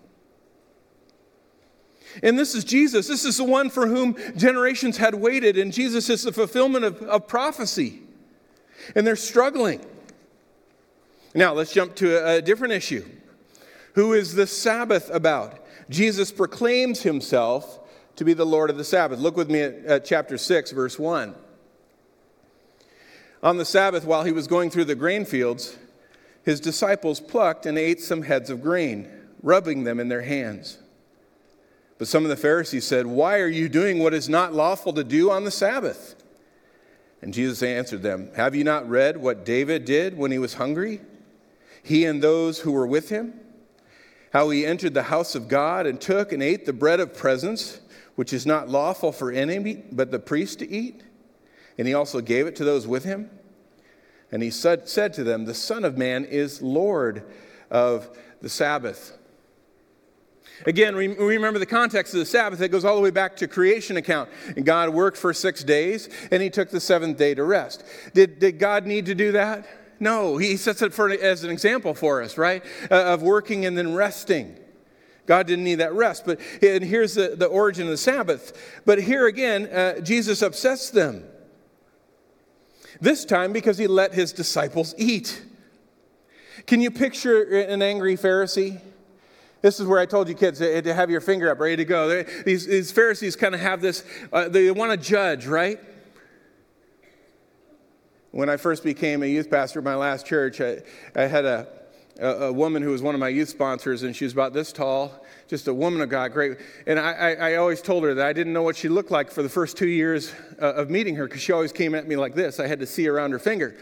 And 2.23 2.39
this 2.39 2.55
is 2.55 2.65
Jesus. 2.65 3.09
This 3.09 3.25
is 3.25 3.37
the 3.37 3.45
one 3.45 3.71
for 3.71 3.87
whom 3.87 4.17
generations 4.37 4.97
had 4.97 5.15
waited, 5.15 5.59
and 5.59 5.73
Jesus 5.73 6.09
is 6.09 6.23
the 6.23 6.33
fulfillment 6.33 6.85
of, 6.85 7.03
of 7.03 7.29
prophecy. 7.29 8.01
And 8.95 9.07
they're 9.07 9.17
struggling. 9.17 9.85
Now, 11.35 11.53
let's 11.53 11.73
jump 11.73 11.95
to 11.97 12.17
a, 12.17 12.37
a 12.37 12.43
different 12.43 12.73
issue. 12.73 13.05
Who 13.95 14.13
is 14.13 14.35
the 14.35 14.47
Sabbath 14.47 15.11
about? 15.11 15.65
Jesus 15.89 16.33
proclaims 16.33 17.03
himself 17.03 17.81
to 18.17 18.25
be 18.25 18.33
the 18.33 18.47
Lord 18.47 18.71
of 18.71 18.77
the 18.77 18.85
Sabbath. 18.85 19.19
Look 19.19 19.37
with 19.37 19.51
me 19.51 19.61
at, 19.61 19.85
at 19.85 20.05
chapter 20.05 20.39
6, 20.39 20.71
verse 20.73 20.99
1. 20.99 21.35
On 23.43 23.59
the 23.59 23.65
Sabbath, 23.65 24.05
while 24.05 24.25
he 24.25 24.33
was 24.33 24.47
going 24.47 24.71
through 24.71 24.87
the 24.87 24.95
grain 24.95 25.25
fields, 25.25 25.77
his 26.43 26.61
disciples 26.61 27.21
plucked 27.21 27.67
and 27.67 27.79
ate 27.79 28.01
some 28.01 28.23
heads 28.23 28.51
of 28.51 28.63
grain, 28.63 29.09
rubbing 29.43 29.85
them 29.85 30.01
in 30.01 30.09
their 30.09 30.23
hands. 30.23 30.79
But 31.99 32.09
some 32.09 32.25
of 32.25 32.29
the 32.29 32.37
Pharisees 32.37 32.87
said, 32.87 33.07
Why 33.07 33.39
are 33.39 33.49
you 33.49 33.69
doing 33.69 33.99
what 33.99 34.15
is 34.15 34.29
not 34.29 34.53
lawful 34.53 34.93
to 34.95 35.05
do 35.05 35.31
on 35.31 35.45
the 35.45 35.51
Sabbath? 35.51 36.15
And 37.23 37.33
Jesus 37.33 37.63
answered 37.63 38.03
them, 38.03 38.31
Have 38.37 38.55
you 38.55 38.65
not 38.65 38.89
read 38.89 39.17
what 39.17 39.45
David 39.45 39.85
did 39.85 40.17
when 40.17 40.31
he 40.31 40.39
was 40.39 40.55
hungry? 40.55 41.01
He 41.83 42.05
and 42.05 42.23
those 42.23 42.61
who 42.61 42.73
were 42.73 42.87
with 42.87 43.09
him? 43.09 43.41
How 44.33 44.51
he 44.51 44.67
entered 44.67 44.93
the 44.93 45.05
house 45.05 45.35
of 45.35 45.49
God 45.49 45.87
and 45.87 46.01
took 46.01 46.33
and 46.33 46.43
ate 46.43 46.67
the 46.67 46.73
bread 46.73 47.01
of 47.01 47.15
presence, 47.15 47.81
which 48.17 48.33
is 48.33 48.45
not 48.45 48.69
lawful 48.69 49.13
for 49.13 49.33
any 49.33 49.77
but 49.91 50.11
the 50.11 50.19
priest 50.19 50.59
to 50.59 50.71
eat? 50.71 51.03
And 51.79 51.89
he 51.89 51.95
also 51.95 52.21
gave 52.21 52.47
it 52.47 52.57
to 52.57 52.65
those 52.65 52.87
with 52.87 53.05
him? 53.05 53.31
And 54.31 54.43
he 54.43 54.51
said, 54.51 54.87
to 54.87 55.25
them, 55.25 55.45
The 55.45 55.55
Son 55.55 55.85
of 55.85 55.97
Man 55.97 56.25
is 56.25 56.61
Lord 56.61 57.25
of 57.71 58.11
the 58.43 58.49
Sabbath. 58.49 59.16
Again, 60.65 60.97
we 60.97 61.09
remember 61.09 61.59
the 61.59 61.67
context 61.67 62.15
of 62.15 62.21
the 62.21 62.27
Sabbath. 62.27 62.61
It 62.61 62.69
goes 62.69 62.85
all 62.85 62.97
the 62.97 63.03
way 63.03 63.11
back 63.11 63.37
to 63.37 63.49
creation 63.49 63.97
account. 63.97 64.31
And 64.57 64.65
God 64.65 64.91
worked 64.91 65.19
for 65.19 65.35
six 65.35 65.63
days, 65.63 66.09
and 66.31 66.43
he 66.43 66.49
took 66.49 66.71
the 66.71 66.81
seventh 66.81 67.19
day 67.19 67.35
to 67.35 67.45
rest. 67.45 67.85
Did, 68.15 68.39
did 68.39 68.59
God 68.59 68.87
need 68.87 69.07
to 69.07 69.15
do 69.15 69.33
that? 69.33 69.67
No, 70.01 70.37
he 70.39 70.57
sets 70.57 70.83
it 70.83 70.95
for, 70.95 71.11
as 71.11 71.45
an 71.45 71.51
example 71.51 71.95
for 71.95 72.23
us, 72.23 72.39
right? 72.39 72.65
Uh, 72.91 73.03
of 73.05 73.23
working 73.23 73.67
and 73.67 73.77
then 73.77 73.95
resting. 73.95 74.57
God 75.27 75.47
didn't 75.47 75.65
need 75.65 75.77
that 75.77 75.93
rest. 75.93 76.25
But 76.25 76.41
and 76.63 76.85
here's 76.85 77.15
the, 77.15 77.35
the 77.37 77.47
origin 77.47 77.85
of 77.85 77.91
the 77.91 77.97
Sabbath. 77.97 78.81
But 78.85 79.03
here 79.03 79.27
again, 79.27 79.67
uh, 79.67 80.01
Jesus 80.01 80.41
upsets 80.43 80.91
them. 80.91 81.25
This 83.01 83.25
time 83.25 83.53
because 83.53 83.77
he 83.77 83.87
let 83.87 84.15
his 84.15 84.33
disciples 84.33 84.95
eat. 84.97 85.43
Can 86.67 86.81
you 86.81 86.91
picture 86.91 87.43
an 87.43 87.83
angry 87.83 88.17
Pharisee? 88.17 88.81
This 89.63 89.81
is 89.81 89.87
where 89.87 89.99
I 89.99 90.07
told 90.07 90.29
you 90.29 90.35
kids 90.35 90.59
to 90.59 90.95
have 90.95 91.11
your 91.11 91.21
finger 91.21 91.51
up, 91.51 91.59
ready 91.59 91.77
to 91.77 91.85
go. 91.85 92.23
These, 92.45 92.67
these 92.67 92.93
Pharisees 92.93 93.37
kind 93.37 93.55
of 93.55 93.61
have 93.61 93.81
this, 93.81 94.05
uh, 94.33 94.49
they 94.49 94.71
want 94.71 94.93
to 94.93 94.97
judge, 94.97 95.47
right? 95.47 95.81
When 98.33 98.51
I 98.51 98.59
first 98.59 98.85
became 98.85 99.23
a 99.23 99.27
youth 99.27 99.51
pastor 99.51 99.79
at 99.79 99.85
my 99.85 99.95
last 99.95 100.27
church, 100.27 100.61
I, 100.61 100.83
I 101.15 101.23
had 101.23 101.47
a, 101.47 101.67
a, 102.21 102.29
a, 102.29 102.53
woman 102.53 102.83
who 102.83 102.91
was 102.91 103.01
one 103.01 103.15
of 103.15 103.19
my 103.19 103.31
youth 103.31 103.49
sponsors, 103.49 104.03
and 104.03 104.15
she 104.15 104.25
was 104.25 104.35
about 104.35 104.53
this 104.53 104.73
tall, 104.73 105.25
just 105.49 105.69
a 105.69 105.75
woman 105.75 106.03
of 106.03 106.11
God, 106.11 106.33
great. 106.33 106.59
And 106.87 106.99
I, 106.99 107.13
I, 107.13 107.33
I 107.33 107.55
always 107.55 107.81
told 107.81 108.05
her 108.05 108.13
that 108.13 108.27
I 108.27 108.35
didn't 108.35 108.53
know 108.53 108.63
what 108.63 108.77
she 108.77 108.91
looked 108.91 109.11
like 109.11 109.31
for 109.31 109.43
the 109.43 109.49
first 109.49 109.79
two 109.79 109.89
years 109.89 110.35
uh, 110.61 110.75
of 110.75 110.91
meeting 110.91 111.17
her 111.17 111.27
because 111.27 111.41
she 111.41 111.53
always 111.53 111.73
came 111.73 111.95
at 111.95 112.07
me 112.07 112.17
like 112.17 112.35
this. 112.35 112.61
I 112.61 112.67
had 112.67 112.81
to 112.81 112.87
see 112.87 113.09
around 113.09 113.31
her 113.31 113.39
finger. 113.39 113.75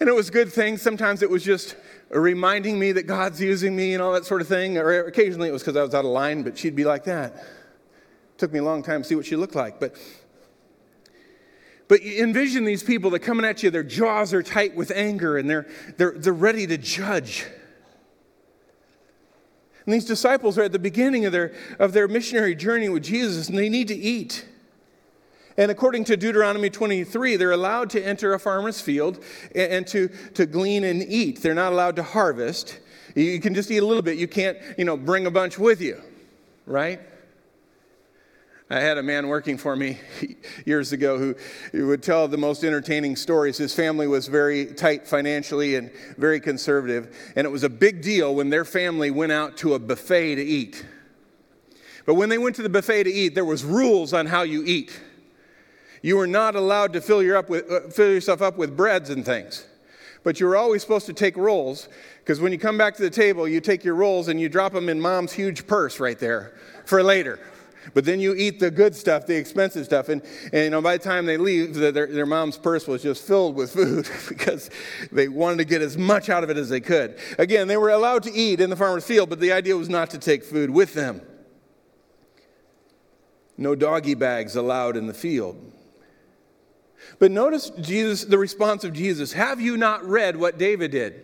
And 0.00 0.08
it 0.08 0.14
was 0.14 0.28
a 0.28 0.32
good 0.32 0.52
things. 0.52 0.82
Sometimes 0.82 1.22
it 1.22 1.30
was 1.30 1.42
just 1.42 1.76
reminding 2.20 2.78
me 2.78 2.92
that 2.92 3.04
God's 3.04 3.40
using 3.40 3.74
me 3.74 3.94
and 3.94 4.02
all 4.02 4.12
that 4.12 4.26
sort 4.26 4.40
of 4.40 4.48
thing. 4.48 4.76
Or 4.76 5.06
occasionally 5.06 5.48
it 5.48 5.52
was 5.52 5.62
because 5.62 5.76
I 5.76 5.82
was 5.82 5.94
out 5.94 6.04
of 6.04 6.10
line, 6.10 6.42
but 6.42 6.58
she'd 6.58 6.76
be 6.76 6.84
like 6.84 7.04
that. 7.04 7.34
It 7.34 8.38
took 8.38 8.52
me 8.52 8.58
a 8.58 8.64
long 8.64 8.82
time 8.82 9.02
to 9.02 9.08
see 9.08 9.14
what 9.14 9.26
she 9.26 9.36
looked 9.36 9.54
like. 9.54 9.80
But, 9.80 9.96
but 11.88 12.02
you 12.02 12.22
envision 12.22 12.64
these 12.64 12.82
people 12.82 13.10
that 13.10 13.20
coming 13.20 13.46
at 13.46 13.62
you, 13.62 13.70
their 13.70 13.82
jaws 13.82 14.34
are 14.34 14.42
tight 14.42 14.74
with 14.76 14.90
anger 14.90 15.38
and 15.38 15.48
they're, 15.48 15.66
they're, 15.96 16.12
they're 16.12 16.32
ready 16.32 16.66
to 16.66 16.76
judge. 16.76 17.46
And 19.84 19.92
these 19.92 20.04
disciples 20.04 20.58
are 20.58 20.62
at 20.62 20.72
the 20.72 20.78
beginning 20.78 21.24
of 21.24 21.32
their, 21.32 21.54
of 21.78 21.92
their 21.92 22.06
missionary 22.06 22.54
journey 22.54 22.88
with 22.88 23.02
Jesus 23.02 23.48
and 23.48 23.58
they 23.58 23.68
need 23.68 23.88
to 23.88 23.96
eat. 23.96 24.46
And 25.56 25.70
according 25.70 26.04
to 26.04 26.16
Deuteronomy 26.16 26.70
23, 26.70 27.36
they're 27.36 27.52
allowed 27.52 27.90
to 27.90 28.02
enter 28.02 28.34
a 28.34 28.38
farmer's 28.38 28.80
field 28.80 29.22
and 29.54 29.86
to, 29.88 30.08
to 30.34 30.46
glean 30.46 30.84
and 30.84 31.02
eat. 31.02 31.42
They're 31.42 31.54
not 31.54 31.72
allowed 31.72 31.96
to 31.96 32.02
harvest. 32.02 32.80
You 33.14 33.40
can 33.40 33.54
just 33.54 33.70
eat 33.70 33.78
a 33.78 33.86
little 33.86 34.02
bit. 34.02 34.16
You 34.16 34.28
can't, 34.28 34.58
you 34.78 34.84
know, 34.84 34.96
bring 34.96 35.26
a 35.26 35.30
bunch 35.30 35.58
with 35.58 35.80
you, 35.80 36.00
right? 36.66 37.00
I 38.72 38.80
had 38.80 38.96
a 38.96 39.02
man 39.02 39.28
working 39.28 39.58
for 39.58 39.76
me 39.76 39.98
years 40.64 40.92
ago 40.92 41.18
who, 41.72 41.86
would 41.86 42.02
tell 42.02 42.26
the 42.26 42.38
most 42.38 42.64
entertaining 42.64 43.16
stories. 43.16 43.58
His 43.58 43.74
family 43.74 44.06
was 44.06 44.28
very 44.28 44.64
tight 44.64 45.06
financially 45.06 45.74
and 45.74 45.90
very 46.16 46.40
conservative, 46.40 47.32
and 47.36 47.46
it 47.46 47.50
was 47.50 47.64
a 47.64 47.68
big 47.68 48.00
deal 48.00 48.34
when 48.34 48.48
their 48.48 48.64
family 48.64 49.10
went 49.10 49.30
out 49.30 49.58
to 49.58 49.74
a 49.74 49.78
buffet 49.78 50.36
to 50.36 50.42
eat. 50.42 50.86
But 52.06 52.14
when 52.14 52.30
they 52.30 52.38
went 52.38 52.56
to 52.56 52.62
the 52.62 52.70
buffet 52.70 53.02
to 53.02 53.12
eat, 53.12 53.34
there 53.34 53.44
was 53.44 53.62
rules 53.62 54.14
on 54.14 54.24
how 54.24 54.40
you 54.40 54.64
eat. 54.64 54.98
You 56.02 56.16
were 56.16 56.26
not 56.26 56.56
allowed 56.56 56.92
to 56.94 57.00
fill, 57.00 57.22
your 57.22 57.36
up 57.36 57.48
with, 57.48 57.70
uh, 57.70 57.88
fill 57.88 58.10
yourself 58.10 58.42
up 58.42 58.58
with 58.58 58.76
breads 58.76 59.08
and 59.08 59.24
things. 59.24 59.64
But 60.24 60.40
you 60.40 60.46
were 60.46 60.56
always 60.56 60.82
supposed 60.82 61.06
to 61.06 61.12
take 61.12 61.36
rolls, 61.36 61.88
because 62.18 62.40
when 62.40 62.52
you 62.52 62.58
come 62.58 62.76
back 62.76 62.96
to 62.96 63.02
the 63.02 63.10
table, 63.10 63.48
you 63.48 63.60
take 63.60 63.84
your 63.84 63.94
rolls 63.94 64.28
and 64.28 64.40
you 64.40 64.48
drop 64.48 64.72
them 64.72 64.88
in 64.88 65.00
mom's 65.00 65.32
huge 65.32 65.66
purse 65.66 65.98
right 65.98 66.18
there 66.18 66.54
for 66.84 67.02
later. 67.02 67.38
But 67.94 68.04
then 68.04 68.20
you 68.20 68.34
eat 68.34 68.60
the 68.60 68.70
good 68.70 68.94
stuff, 68.94 69.26
the 69.26 69.36
expensive 69.36 69.84
stuff, 69.84 70.08
and, 70.08 70.22
and 70.52 70.64
you 70.64 70.70
know, 70.70 70.80
by 70.80 70.96
the 70.96 71.02
time 71.02 71.26
they 71.26 71.36
leave, 71.36 71.74
their, 71.74 72.06
their 72.06 72.26
mom's 72.26 72.56
purse 72.56 72.86
was 72.86 73.02
just 73.02 73.26
filled 73.26 73.56
with 73.56 73.72
food 73.72 74.08
because 74.28 74.70
they 75.10 75.28
wanted 75.28 75.58
to 75.58 75.64
get 75.64 75.82
as 75.82 75.98
much 75.98 76.28
out 76.28 76.44
of 76.44 76.50
it 76.50 76.56
as 76.56 76.68
they 76.68 76.80
could. 76.80 77.18
Again, 77.38 77.66
they 77.66 77.76
were 77.76 77.90
allowed 77.90 78.22
to 78.24 78.32
eat 78.32 78.60
in 78.60 78.70
the 78.70 78.76
farmer's 78.76 79.04
field, 79.04 79.30
but 79.30 79.40
the 79.40 79.52
idea 79.52 79.76
was 79.76 79.88
not 79.88 80.10
to 80.10 80.18
take 80.18 80.44
food 80.44 80.70
with 80.70 80.94
them. 80.94 81.22
No 83.58 83.74
doggy 83.74 84.14
bags 84.14 84.54
allowed 84.54 84.96
in 84.96 85.06
the 85.06 85.14
field. 85.14 85.72
But 87.22 87.30
notice 87.30 87.70
Jesus, 87.80 88.24
the 88.24 88.36
response 88.36 88.82
of 88.82 88.92
Jesus 88.92 89.32
Have 89.34 89.60
you 89.60 89.76
not 89.76 90.04
read 90.04 90.36
what 90.36 90.58
David 90.58 90.90
did? 90.90 91.22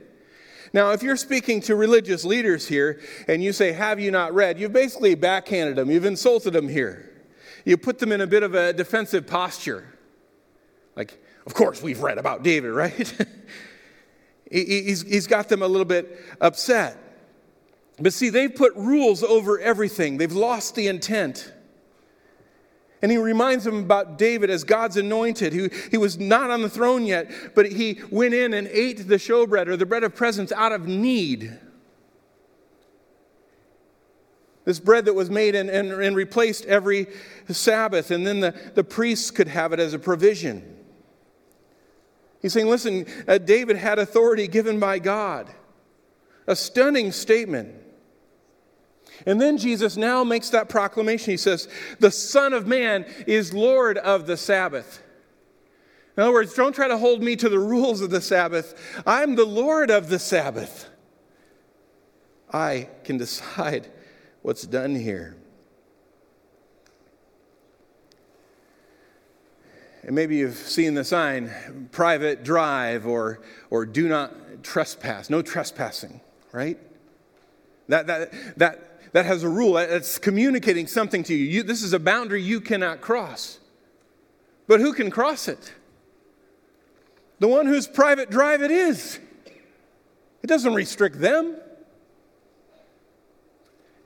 Now, 0.73 0.93
if 0.93 1.03
you're 1.03 1.17
speaking 1.17 1.61
to 1.63 1.75
religious 1.75 2.25
leaders 2.25 2.69
here 2.69 3.01
and 3.27 3.43
you 3.43 3.53
say, 3.53 3.73
Have 3.73 3.99
you 3.99 4.13
not 4.13 4.33
read? 4.33 4.61
You've 4.61 4.73
basically 4.73 5.17
backhanded 5.17 5.75
them, 5.75 5.91
you've 5.91 6.05
insulted 6.05 6.53
them 6.53 6.69
here. 6.69 7.11
You 7.65 7.77
put 7.77 7.99
them 7.99 8.13
in 8.13 8.21
a 8.21 8.29
bit 8.29 8.45
of 8.45 8.55
a 8.55 8.73
defensive 8.73 9.27
posture. 9.27 9.93
Like, 10.95 11.21
of 11.47 11.55
course, 11.55 11.83
we've 11.83 12.01
read 12.01 12.19
about 12.19 12.45
David, 12.45 12.71
right? 12.75 13.29
he's, 14.49 15.03
he's 15.03 15.27
got 15.27 15.49
them 15.49 15.63
a 15.63 15.67
little 15.67 15.85
bit 15.85 16.17
upset. 16.41 16.97
But 17.99 18.13
see, 18.13 18.29
they've 18.31 18.55
put 18.55 18.73
rules 18.77 19.25
over 19.25 19.59
everything, 19.59 20.19
they've 20.19 20.31
lost 20.31 20.77
the 20.77 20.87
intent. 20.87 21.53
And 23.01 23.13
he 23.13 23.19
reminds 23.19 23.65
them 23.65 23.79
about 23.79 24.19
David 24.19 24.51
as 24.51 24.65
God's 24.65 24.97
anointed. 24.97 25.53
He, 25.53 25.69
he 25.91 25.97
was 25.97 26.19
not 26.19 26.51
on 26.51 26.63
the 26.63 26.69
throne 26.69 27.07
yet, 27.07 27.31
but 27.55 27.71
he 27.71 28.01
went 28.11 28.35
in 28.35 28.55
and 28.55 28.67
ate 28.69 29.07
the 29.07 29.17
showbread 29.17 29.69
or 29.69 29.77
the 29.77 29.87
bread 29.87 30.03
of 30.03 30.17
presence 30.17 30.51
out 30.51 30.73
of 30.73 30.87
need. 30.87 31.57
This 34.65 34.81
bread 34.81 35.05
that 35.05 35.15
was 35.15 35.31
made 35.31 35.55
and, 35.55 35.71
and, 35.71 35.93
and 35.93 36.17
replaced 36.17 36.67
every 36.67 37.07
Sabbath, 37.49 38.11
and 38.11 38.27
then 38.27 38.41
the, 38.41 38.55
the 38.75 38.85
priests 38.85 39.31
could 39.31 39.49
have 39.49 39.73
it 39.73 39.81
as 39.81 39.95
a 39.95 39.99
provision. 39.99 40.77
He's 42.43 42.53
saying, 42.53 42.69
listen, 42.69 43.07
uh, 43.27 43.39
David 43.39 43.77
had 43.77 43.99
authority 43.99 44.47
given 44.47 44.79
by 44.79 44.99
God. 44.99 45.51
A 46.47 46.55
stunning 46.55 47.13
statement. 47.13 47.75
And 49.27 49.41
then 49.41 49.59
Jesus 49.59 49.97
now 49.97 50.25
makes 50.25 50.51
that 50.51 50.69
proclamation. 50.69 51.33
He 51.33 51.37
says, 51.37 51.69
The 52.01 52.11
Son 52.11 52.53
of 52.53 52.67
Man 52.67 53.05
is 53.27 53.53
Lord 53.53 53.99
of 53.99 54.27
the 54.27 54.37
Sabbath. 54.37 55.03
In 56.17 56.23
other 56.23 56.33
words, 56.33 56.55
don't 56.55 56.75
try 56.75 56.89
to 56.89 56.99
hold 56.99 57.23
me 57.23 57.37
to 57.37 57.49
the 57.49 57.59
rules 57.59 58.01
of 58.01 58.11
the 58.11 58.21
Sabbath. 58.21 59.03
I'm 59.07 59.37
the 59.37 59.45
Lord 59.45 59.91
of 59.91 60.09
the 60.09 60.19
Sabbath. 60.19 60.89
I 62.53 62.89
can 63.05 63.19
decide 63.19 63.89
what's 64.43 64.63
done 64.63 64.95
here. 64.95 65.37
And 70.03 70.15
maybe 70.15 70.37
you've 70.37 70.57
seen 70.57 70.95
the 70.95 71.05
sign 71.05 71.89
private 71.93 72.43
drive 72.43 73.07
or, 73.07 73.41
or 73.69 73.85
do 73.85 74.09
not 74.09 74.63
trespass, 74.63 75.29
no 75.29 75.43
trespassing, 75.43 76.21
right? 76.51 76.79
That, 77.89 78.07
that, 78.07 78.59
that 78.59 78.88
that 79.13 79.27
has 79.27 79.43
a 79.43 79.49
rule 79.49 79.75
that's 79.75 80.19
communicating 80.19 80.87
something 80.87 81.23
to 81.25 81.35
you. 81.35 81.45
you. 81.45 81.63
This 81.63 81.83
is 81.83 81.93
a 81.93 81.99
boundary 81.99 82.43
you 82.43 82.61
cannot 82.61 83.01
cross. 83.01 83.59
But 84.67 84.81
who 84.81 84.93
can 84.93 85.11
cross 85.11 85.49
it? 85.49 85.73
The 87.39 87.49
one 87.49 87.67
whose 87.67 87.87
private 87.87 88.31
drive 88.31 88.63
it 88.63 88.71
is. 88.71 89.19
It 90.43 90.47
doesn't 90.47 90.75
restrict 90.75 91.21
them. 91.21 91.57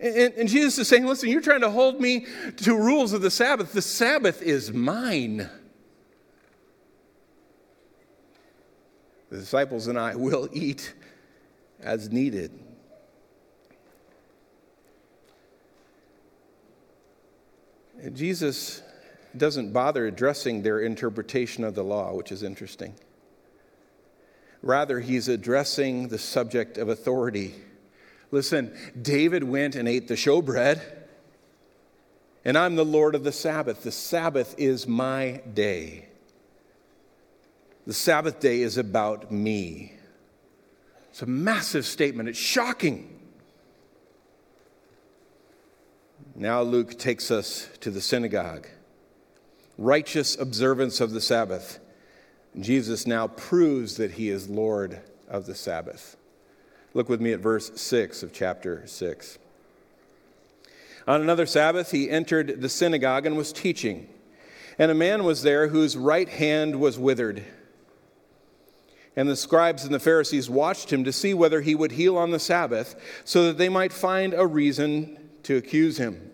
And, 0.01 0.35
and, 0.35 0.49
Jesus 0.49 0.79
is 0.79 0.89
saying, 0.89 1.07
listen, 1.07 1.29
you're 1.29 1.41
trying 1.41 1.61
to 1.61 1.71
hold 1.71 2.01
me 2.01 2.27
to 2.57 2.77
rules 2.77 3.13
of 3.13 3.23
the 3.23 3.31
Sabbath. 3.31 3.73
The 3.73 3.83
Sabbath 3.83 4.43
is 4.43 4.73
mine. 4.73 5.49
The 9.31 9.39
disciples 9.39 9.87
and 9.87 9.97
I 9.97 10.17
will 10.17 10.49
eat 10.53 10.93
as 11.81 12.11
needed. 12.11 12.51
Jesus 18.13 18.83
doesn't 19.37 19.73
bother 19.73 20.07
addressing 20.07 20.63
their 20.63 20.81
interpretation 20.81 21.65
of 21.65 21.75
the 21.75 21.85
law, 21.85 22.15
which 22.15 22.33
is 22.33 22.43
interesting. 22.43 22.95
Rather, 24.63 25.01
he's 25.01 25.29
addressing 25.29 26.09
the 26.09 26.19
subject 26.19 26.79
of 26.79 26.89
authority. 26.89 27.55
Listen, 28.31 28.77
David 29.01 29.45
went 29.45 29.75
and 29.75 29.89
ate 29.89 30.09
the 30.09 30.15
showbread, 30.15 30.81
and 32.45 32.59
I'm 32.59 32.77
the 32.77 32.85
Lord 32.85 33.15
of 33.15 33.25
the 33.25 33.33
Sabbath. 33.33 33.83
The 33.83 33.93
Sabbath 33.93 34.55
is 34.59 34.87
my 34.87 35.43
day. 35.53 36.09
The 37.87 37.95
Sabbath 37.95 38.41
day 38.41 38.61
is 38.61 38.79
about 38.79 39.31
me. 39.33 39.95
It's 41.11 41.23
a 41.23 41.27
massive 41.27 41.85
statement. 41.85 42.29
It's 42.29 42.39
shocking. 42.39 43.22
Now 46.35 46.63
Luke 46.63 46.99
takes 46.99 47.31
us 47.31 47.69
to 47.81 47.91
the 47.91 48.01
synagogue. 48.01 48.67
Righteous 49.77 50.39
observance 50.39 51.01
of 51.01 51.13
the 51.13 51.21
Sabbath. 51.21 51.79
Jesus 52.59 53.07
now 53.07 53.29
proves 53.29 53.97
that 53.97 54.13
he 54.13 54.31
is 54.31 54.49
Lord 54.49 55.01
of 55.29 55.45
the 55.45 55.55
Sabbath. 55.55 56.17
Look 56.95 57.11
with 57.11 57.21
me 57.21 57.33
at 57.33 57.41
verse 57.41 57.71
6 57.79 58.23
of 58.23 58.33
chapter 58.33 58.87
6. 58.87 59.39
On 61.07 61.21
another 61.21 61.47
Sabbath, 61.47 61.91
he 61.91 62.09
entered 62.09 62.63
the 62.63 62.69
synagogue 62.69 63.27
and 63.27 63.37
was 63.37 63.53
teaching. 63.53 64.09
And 64.79 64.91
a 64.91 64.95
man 64.95 65.25
was 65.25 65.43
there 65.43 65.69
whose 65.69 65.99
right 65.99 66.29
hand 66.29 66.81
was 66.81 66.99
withered. 66.99 67.45
And 69.17 69.29
the 69.29 69.37
scribes 69.37 69.85
and 69.85 69.93
the 69.93 70.01
Pharisees 70.01 70.49
watched 70.49 70.91
him 70.91 71.05
to 71.05 71.13
see 71.13 71.35
whether 71.35 71.61
he 71.61 71.75
would 71.75 71.93
heal 71.93 72.17
on 72.17 72.31
the 72.31 72.39
Sabbath, 72.39 72.95
so 73.25 73.45
that 73.45 73.59
they 73.59 73.69
might 73.69 73.93
find 73.93 74.33
a 74.33 74.47
reason 74.47 75.19
to 75.45 75.57
accuse 75.57 75.99
him. 75.99 76.31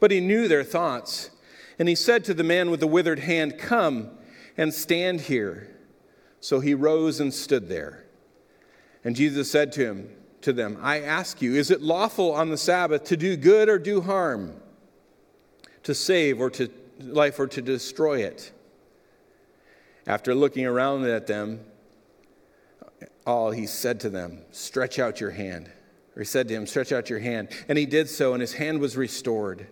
But 0.00 0.10
he 0.10 0.20
knew 0.20 0.48
their 0.48 0.64
thoughts, 0.64 1.30
and 1.78 1.88
he 1.88 1.94
said 1.94 2.24
to 2.24 2.34
the 2.34 2.44
man 2.44 2.70
with 2.70 2.80
the 2.80 2.86
withered 2.86 3.20
hand, 3.20 3.58
Come 3.58 4.10
and 4.56 4.72
stand 4.72 5.22
here. 5.22 5.74
So 6.40 6.60
he 6.60 6.74
rose 6.74 7.20
and 7.20 7.34
stood 7.34 7.68
there. 7.68 8.04
And 9.04 9.16
Jesus 9.16 9.50
said 9.50 9.72
to 9.72 9.84
him, 9.84 10.10
to 10.42 10.52
them, 10.52 10.78
I 10.80 11.00
ask 11.00 11.42
you, 11.42 11.54
is 11.54 11.70
it 11.70 11.82
lawful 11.82 12.32
on 12.32 12.50
the 12.50 12.56
Sabbath 12.56 13.04
to 13.04 13.16
do 13.16 13.36
good 13.36 13.68
or 13.68 13.78
do 13.78 14.00
harm? 14.00 14.60
To 15.84 15.94
save 15.94 16.40
or 16.40 16.50
to 16.50 16.70
life 17.00 17.38
or 17.38 17.46
to 17.48 17.62
destroy 17.62 18.22
it? 18.22 18.52
After 20.06 20.34
looking 20.34 20.64
around 20.64 21.04
at 21.04 21.26
them, 21.26 21.60
all 23.26 23.50
he 23.50 23.66
said 23.66 24.00
to 24.00 24.10
them, 24.10 24.42
Stretch 24.52 24.98
out 24.98 25.20
your 25.20 25.30
hand. 25.30 25.70
Or 26.18 26.22
he 26.22 26.26
said 26.26 26.48
to 26.48 26.54
him, 26.54 26.66
Stretch 26.66 26.90
out 26.90 27.08
your 27.08 27.20
hand. 27.20 27.48
And 27.68 27.78
he 27.78 27.86
did 27.86 28.08
so, 28.10 28.32
and 28.34 28.40
his 28.40 28.54
hand 28.54 28.80
was 28.80 28.96
restored. 28.96 29.68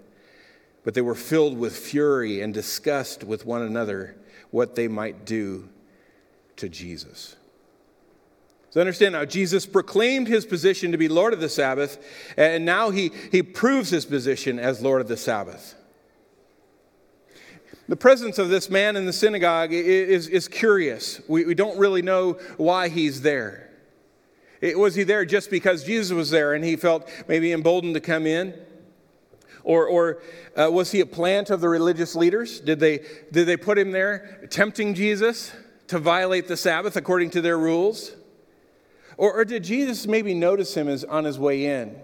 But 0.84 0.94
they 0.94 1.00
were 1.00 1.16
filled 1.16 1.58
with 1.58 1.76
fury 1.76 2.40
and 2.40 2.54
discussed 2.54 3.24
with 3.24 3.44
one 3.44 3.62
another 3.62 4.14
what 4.52 4.76
they 4.76 4.86
might 4.86 5.24
do 5.24 5.68
to 6.54 6.68
Jesus. 6.68 7.34
So 8.70 8.80
understand 8.80 9.14
now, 9.14 9.24
Jesus 9.24 9.66
proclaimed 9.66 10.28
his 10.28 10.46
position 10.46 10.92
to 10.92 10.98
be 10.98 11.08
Lord 11.08 11.32
of 11.32 11.40
the 11.40 11.48
Sabbath, 11.48 11.98
and 12.36 12.64
now 12.64 12.90
he, 12.90 13.10
he 13.32 13.42
proves 13.42 13.90
his 13.90 14.04
position 14.04 14.60
as 14.60 14.80
Lord 14.80 15.00
of 15.00 15.08
the 15.08 15.16
Sabbath. 15.16 15.74
The 17.88 17.96
presence 17.96 18.38
of 18.38 18.50
this 18.50 18.70
man 18.70 18.94
in 18.94 19.04
the 19.04 19.12
synagogue 19.12 19.72
is, 19.72 20.28
is 20.28 20.46
curious. 20.46 21.20
We, 21.26 21.44
we 21.44 21.54
don't 21.54 21.78
really 21.78 22.02
know 22.02 22.34
why 22.56 22.88
he's 22.88 23.22
there. 23.22 23.65
It, 24.60 24.78
was 24.78 24.94
he 24.94 25.02
there 25.02 25.24
just 25.24 25.50
because 25.50 25.84
Jesus 25.84 26.12
was 26.12 26.30
there 26.30 26.54
and 26.54 26.64
he 26.64 26.76
felt 26.76 27.08
maybe 27.28 27.52
emboldened 27.52 27.94
to 27.94 28.00
come 28.00 28.26
in? 28.26 28.54
Or, 29.62 29.86
or 29.86 30.22
uh, 30.56 30.70
was 30.70 30.92
he 30.92 31.00
a 31.00 31.06
plant 31.06 31.50
of 31.50 31.60
the 31.60 31.68
religious 31.68 32.14
leaders? 32.14 32.60
Did 32.60 32.78
they, 32.78 33.04
did 33.32 33.46
they 33.46 33.56
put 33.56 33.78
him 33.78 33.90
there 33.90 34.46
tempting 34.48 34.94
Jesus 34.94 35.52
to 35.88 35.98
violate 35.98 36.46
the 36.46 36.56
Sabbath 36.56 36.96
according 36.96 37.30
to 37.30 37.40
their 37.40 37.58
rules? 37.58 38.12
Or, 39.16 39.32
or 39.32 39.44
did 39.44 39.64
Jesus 39.64 40.06
maybe 40.06 40.34
notice 40.34 40.76
him 40.76 40.88
as 40.88 41.04
on 41.04 41.24
his 41.24 41.38
way 41.38 41.66
in? 41.66 41.96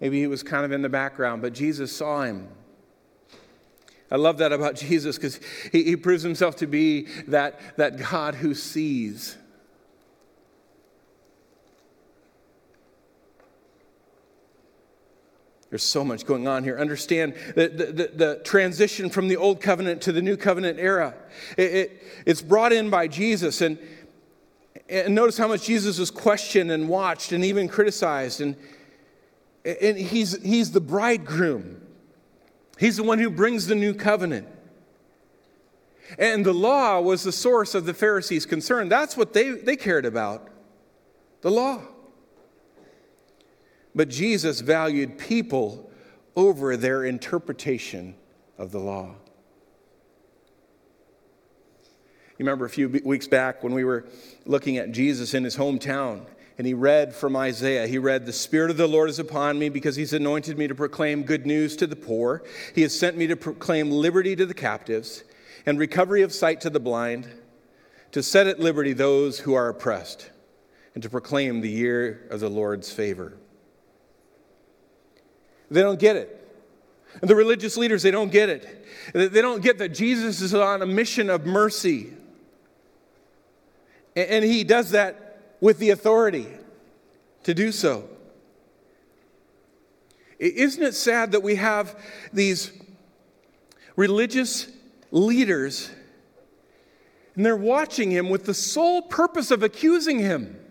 Maybe 0.00 0.20
he 0.20 0.26
was 0.26 0.42
kind 0.42 0.64
of 0.64 0.72
in 0.72 0.82
the 0.82 0.88
background, 0.88 1.40
but 1.40 1.54
Jesus 1.54 1.94
saw 1.94 2.22
him. 2.22 2.48
I 4.10 4.16
love 4.16 4.38
that 4.38 4.52
about 4.52 4.74
Jesus 4.76 5.16
because 5.16 5.40
he, 5.72 5.84
he 5.84 5.96
proves 5.96 6.22
himself 6.22 6.56
to 6.56 6.66
be 6.66 7.06
that, 7.28 7.58
that 7.76 7.96
God 7.96 8.34
who 8.34 8.54
sees. 8.54 9.38
There's 15.74 15.82
so 15.82 16.04
much 16.04 16.24
going 16.24 16.46
on 16.46 16.62
here. 16.62 16.78
Understand 16.78 17.34
the, 17.56 17.66
the, 17.66 17.86
the, 17.86 18.10
the 18.14 18.40
transition 18.44 19.10
from 19.10 19.26
the 19.26 19.36
old 19.36 19.60
covenant 19.60 20.02
to 20.02 20.12
the 20.12 20.22
new 20.22 20.36
covenant 20.36 20.78
era. 20.78 21.16
It, 21.56 21.74
it, 21.74 22.02
it's 22.26 22.42
brought 22.42 22.72
in 22.72 22.90
by 22.90 23.08
Jesus. 23.08 23.60
And, 23.60 23.76
and 24.88 25.16
notice 25.16 25.36
how 25.36 25.48
much 25.48 25.64
Jesus 25.64 25.98
was 25.98 26.12
questioned 26.12 26.70
and 26.70 26.88
watched 26.88 27.32
and 27.32 27.44
even 27.44 27.66
criticized. 27.66 28.40
And, 28.40 28.54
and 29.64 29.98
he's, 29.98 30.40
he's 30.44 30.70
the 30.70 30.80
bridegroom, 30.80 31.84
he's 32.78 32.96
the 32.96 33.02
one 33.02 33.18
who 33.18 33.28
brings 33.28 33.66
the 33.66 33.74
new 33.74 33.94
covenant. 33.94 34.46
And 36.20 36.46
the 36.46 36.54
law 36.54 37.00
was 37.00 37.24
the 37.24 37.32
source 37.32 37.74
of 37.74 37.84
the 37.84 37.94
Pharisees' 37.94 38.46
concern. 38.46 38.88
That's 38.88 39.16
what 39.16 39.32
they, 39.32 39.50
they 39.50 39.74
cared 39.74 40.06
about 40.06 40.46
the 41.40 41.50
law. 41.50 41.82
But 43.94 44.08
Jesus 44.08 44.60
valued 44.60 45.18
people 45.18 45.90
over 46.36 46.76
their 46.76 47.04
interpretation 47.04 48.16
of 48.58 48.72
the 48.72 48.80
law. 48.80 49.14
You 52.36 52.44
remember 52.44 52.64
a 52.64 52.70
few 52.70 52.88
weeks 53.04 53.28
back 53.28 53.62
when 53.62 53.74
we 53.74 53.84
were 53.84 54.06
looking 54.44 54.76
at 54.78 54.90
Jesus 54.90 55.34
in 55.34 55.44
his 55.44 55.56
hometown, 55.56 56.26
and 56.58 56.66
he 56.66 56.74
read 56.74 57.14
from 57.14 57.36
Isaiah. 57.36 57.86
He 57.86 57.98
read, 57.98 58.26
The 58.26 58.32
Spirit 58.32 58.72
of 58.72 58.76
the 58.76 58.88
Lord 58.88 59.08
is 59.08 59.20
upon 59.20 59.56
me 59.56 59.68
because 59.68 59.94
he's 59.94 60.12
anointed 60.12 60.58
me 60.58 60.66
to 60.66 60.74
proclaim 60.74 61.22
good 61.22 61.46
news 61.46 61.76
to 61.76 61.86
the 61.86 61.94
poor. 61.94 62.42
He 62.74 62.82
has 62.82 62.98
sent 62.98 63.16
me 63.16 63.28
to 63.28 63.36
proclaim 63.36 63.92
liberty 63.92 64.34
to 64.34 64.46
the 64.46 64.54
captives 64.54 65.22
and 65.64 65.78
recovery 65.78 66.22
of 66.22 66.32
sight 66.32 66.60
to 66.62 66.70
the 66.70 66.80
blind, 66.80 67.28
to 68.10 68.22
set 68.22 68.48
at 68.48 68.58
liberty 68.58 68.92
those 68.92 69.38
who 69.38 69.54
are 69.54 69.68
oppressed, 69.68 70.30
and 70.94 71.02
to 71.04 71.10
proclaim 71.10 71.60
the 71.60 71.70
year 71.70 72.26
of 72.30 72.40
the 72.40 72.50
Lord's 72.50 72.92
favor. 72.92 73.38
They 75.74 75.82
don't 75.82 75.98
get 75.98 76.16
it. 76.16 76.40
And 77.20 77.28
the 77.28 77.34
religious 77.36 77.76
leaders, 77.76 78.02
they 78.02 78.10
don't 78.10 78.32
get 78.32 78.48
it. 78.48 78.86
They 79.12 79.42
don't 79.42 79.62
get 79.62 79.78
that 79.78 79.90
Jesus 79.90 80.40
is 80.40 80.54
on 80.54 80.82
a 80.82 80.86
mission 80.86 81.30
of 81.30 81.46
mercy. 81.46 82.12
And 84.16 84.44
he 84.44 84.64
does 84.64 84.92
that 84.92 85.56
with 85.60 85.78
the 85.78 85.90
authority 85.90 86.46
to 87.44 87.54
do 87.54 87.72
so. 87.72 88.08
Isn't 90.38 90.82
it 90.82 90.94
sad 90.94 91.32
that 91.32 91.42
we 91.42 91.56
have 91.56 91.98
these 92.32 92.72
religious 93.96 94.68
leaders 95.10 95.90
and 97.36 97.44
they're 97.44 97.56
watching 97.56 98.10
him 98.10 98.30
with 98.30 98.44
the 98.44 98.54
sole 98.54 99.02
purpose 99.02 99.50
of 99.50 99.62
accusing 99.62 100.18
him? 100.18 100.63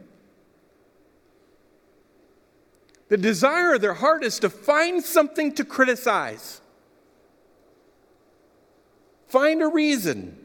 The 3.13 3.17
desire 3.17 3.76
of 3.76 3.82
their 3.82 3.93
heart 3.93 4.23
is 4.23 4.39
to 4.39 4.49
find 4.49 5.04
something 5.04 5.52
to 5.54 5.63
criticize, 5.63 6.62
find 9.28 9.62
a 9.62 9.67
reason. 9.67 10.36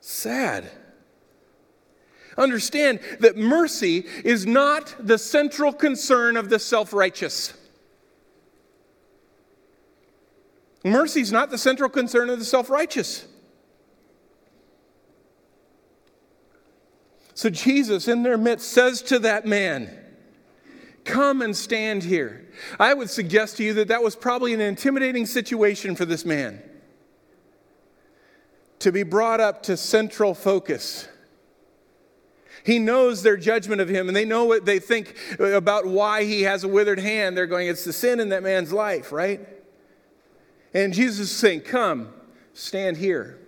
Sad. 0.00 0.68
Understand 2.36 2.98
that 3.20 3.36
mercy 3.36 4.04
is 4.24 4.46
not 4.46 4.96
the 4.98 5.16
central 5.16 5.72
concern 5.72 6.36
of 6.36 6.50
the 6.50 6.58
self 6.58 6.92
righteous. 6.92 7.54
Mercy 10.82 11.20
is 11.20 11.30
not 11.30 11.50
the 11.50 11.58
central 11.58 11.88
concern 11.88 12.30
of 12.30 12.40
the 12.40 12.44
self 12.44 12.68
righteous. 12.68 13.26
So 17.34 17.50
Jesus, 17.50 18.06
in 18.06 18.22
their 18.22 18.38
midst, 18.38 18.70
says 18.70 19.02
to 19.02 19.18
that 19.20 19.44
man, 19.44 19.90
Come 21.04 21.42
and 21.42 21.54
stand 21.54 22.02
here. 22.02 22.48
I 22.80 22.94
would 22.94 23.10
suggest 23.10 23.58
to 23.58 23.64
you 23.64 23.74
that 23.74 23.88
that 23.88 24.02
was 24.02 24.16
probably 24.16 24.54
an 24.54 24.60
intimidating 24.60 25.26
situation 25.26 25.96
for 25.96 26.06
this 26.06 26.24
man 26.24 26.62
to 28.78 28.90
be 28.90 29.02
brought 29.02 29.40
up 29.40 29.62
to 29.64 29.76
central 29.76 30.34
focus. 30.34 31.08
He 32.64 32.78
knows 32.78 33.22
their 33.22 33.36
judgment 33.36 33.82
of 33.82 33.88
him, 33.88 34.08
and 34.08 34.16
they 34.16 34.24
know 34.24 34.44
what 34.44 34.64
they 34.64 34.78
think 34.78 35.16
about 35.38 35.86
why 35.86 36.24
he 36.24 36.42
has 36.42 36.64
a 36.64 36.68
withered 36.68 36.98
hand. 36.98 37.36
They're 37.36 37.46
going, 37.46 37.68
It's 37.68 37.84
the 37.84 37.92
sin 37.92 38.20
in 38.20 38.30
that 38.30 38.42
man's 38.42 38.72
life, 38.72 39.12
right? 39.12 39.46
And 40.72 40.94
Jesus 40.94 41.30
is 41.30 41.36
saying, 41.36 41.62
Come, 41.62 42.14
stand 42.54 42.96
here. 42.96 43.38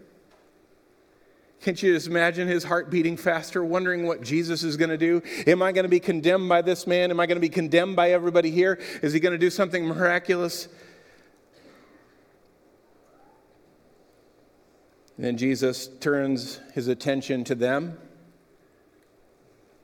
Can't 1.67 1.83
you 1.83 1.95
just 1.95 2.07
imagine 2.07 2.47
his 2.47 2.63
heart 2.63 2.91
beating 2.91 3.17
faster, 3.17 3.65
wondering 3.65 4.07
what 4.07 4.23
Jesus 4.23 4.63
is 4.63 4.77
going 4.77 4.91
to 4.91 4.97
do? 4.97 5.21
Am 5.49 5.63
I 5.63 5.73
going 5.73 5.83
to 5.83 5.89
be 5.89 5.99
condemned 5.99 6.49
by 6.49 6.63
this 6.63 6.87
man? 6.87 7.11
Am 7.11 7.19
I 7.19 7.27
going 7.27 7.35
to 7.35 7.41
be 7.41 7.49
condemned 7.49 7.97
by 7.97 8.13
everybody 8.13 8.53
here? 8.53 8.79
Is 9.03 9.13
he 9.13 9.19
going 9.19 9.33
to 9.33 9.39
do 9.39 9.51
something 9.51 9.85
miraculous? 9.85 10.69
then 15.19 15.37
Jesus 15.37 15.89
turns 15.99 16.61
his 16.73 16.87
attention 16.87 17.43
to 17.43 17.57
them 17.57 17.99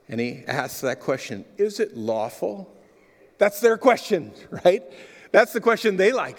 and 0.09 0.21
he 0.21 0.45
asks 0.47 0.83
that 0.83 1.01
question 1.01 1.45
Is 1.59 1.81
it 1.81 1.97
lawful? 1.97 2.73
That's 3.39 3.59
their 3.59 3.77
question, 3.77 4.31
right? 4.65 4.85
That's 5.33 5.53
the 5.53 5.61
question 5.61 5.97
they 5.97 6.13
like. 6.13 6.39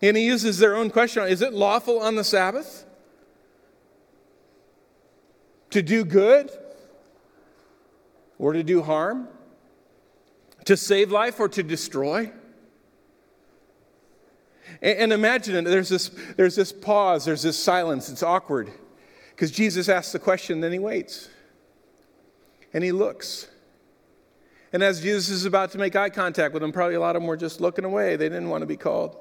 And 0.00 0.16
he 0.16 0.24
uses 0.24 0.58
their 0.58 0.74
own 0.74 0.88
question 0.88 1.22
Is 1.24 1.42
it 1.42 1.52
lawful 1.52 2.00
on 2.00 2.14
the 2.14 2.24
Sabbath? 2.24 2.85
To 5.70 5.82
do 5.82 6.04
good 6.04 6.50
or 8.38 8.52
to 8.52 8.62
do 8.62 8.82
harm? 8.82 9.28
To 10.64 10.76
save 10.76 11.10
life 11.10 11.38
or 11.38 11.48
to 11.48 11.62
destroy? 11.62 12.30
And, 14.82 14.98
and 14.98 15.12
imagine 15.12 15.64
there's 15.64 15.88
this, 15.88 16.10
there's 16.36 16.56
this 16.56 16.72
pause, 16.72 17.24
there's 17.24 17.42
this 17.42 17.58
silence, 17.58 18.08
it's 18.08 18.22
awkward. 18.22 18.70
Because 19.30 19.50
Jesus 19.50 19.88
asks 19.88 20.12
the 20.12 20.18
question, 20.18 20.60
then 20.60 20.72
he 20.72 20.78
waits. 20.78 21.28
And 22.72 22.82
he 22.82 22.92
looks. 22.92 23.48
And 24.72 24.82
as 24.82 25.00
Jesus 25.00 25.28
is 25.28 25.44
about 25.44 25.70
to 25.72 25.78
make 25.78 25.94
eye 25.94 26.10
contact 26.10 26.52
with 26.52 26.62
them, 26.62 26.72
probably 26.72 26.96
a 26.96 27.00
lot 27.00 27.16
of 27.16 27.22
them 27.22 27.28
were 27.28 27.36
just 27.36 27.60
looking 27.60 27.84
away. 27.84 28.16
They 28.16 28.28
didn't 28.28 28.48
want 28.48 28.62
to 28.62 28.66
be 28.66 28.76
called. 28.76 29.16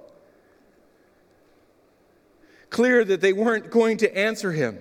Clear 2.70 3.06
that 3.06 3.22
they 3.22 3.34
weren't 3.34 3.70
going 3.70 3.98
to 3.98 4.18
answer 4.18 4.52
him. 4.52 4.80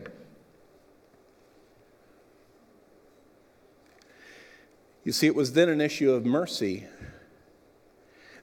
You 5.04 5.12
see, 5.12 5.26
it 5.26 5.34
was 5.34 5.52
then 5.52 5.68
an 5.68 5.80
issue 5.80 6.10
of 6.10 6.24
mercy. 6.24 6.86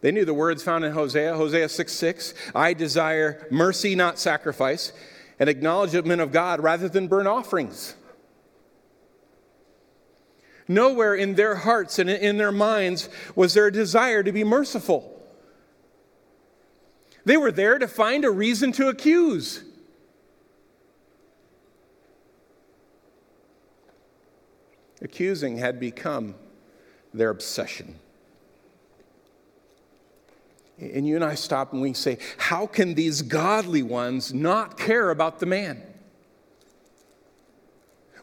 They 0.01 0.11
knew 0.11 0.25
the 0.25 0.33
words 0.33 0.63
found 0.63 0.85
in 0.85 0.93
Hosea, 0.93 1.35
Hosea 1.35 1.69
6 1.69 1.91
6. 1.91 2.33
I 2.55 2.73
desire 2.73 3.47
mercy, 3.51 3.95
not 3.95 4.19
sacrifice, 4.19 4.93
and 5.39 5.49
acknowledgement 5.49 6.21
of 6.21 6.31
God 6.31 6.61
rather 6.61 6.87
than 6.87 7.07
burnt 7.07 7.27
offerings. 7.27 7.95
Nowhere 10.67 11.15
in 11.15 11.35
their 11.35 11.55
hearts 11.55 11.99
and 11.99 12.09
in 12.09 12.37
their 12.37 12.51
minds 12.51 13.09
was 13.35 13.53
there 13.53 13.67
a 13.67 13.71
desire 13.71 14.23
to 14.23 14.31
be 14.31 14.43
merciful. 14.43 15.19
They 17.25 17.37
were 17.37 17.51
there 17.51 17.77
to 17.77 17.87
find 17.87 18.23
a 18.23 18.31
reason 18.31 18.71
to 18.73 18.87
accuse. 18.87 19.63
Accusing 25.01 25.57
had 25.57 25.79
become 25.79 26.35
their 27.13 27.29
obsession. 27.29 27.95
And 30.79 31.07
you 31.07 31.15
and 31.15 31.23
I 31.23 31.35
stop 31.35 31.73
and 31.73 31.81
we 31.81 31.93
say, 31.93 32.17
How 32.37 32.65
can 32.65 32.95
these 32.95 33.21
godly 33.21 33.83
ones 33.83 34.33
not 34.33 34.77
care 34.77 35.11
about 35.11 35.39
the 35.39 35.45
man? 35.45 35.83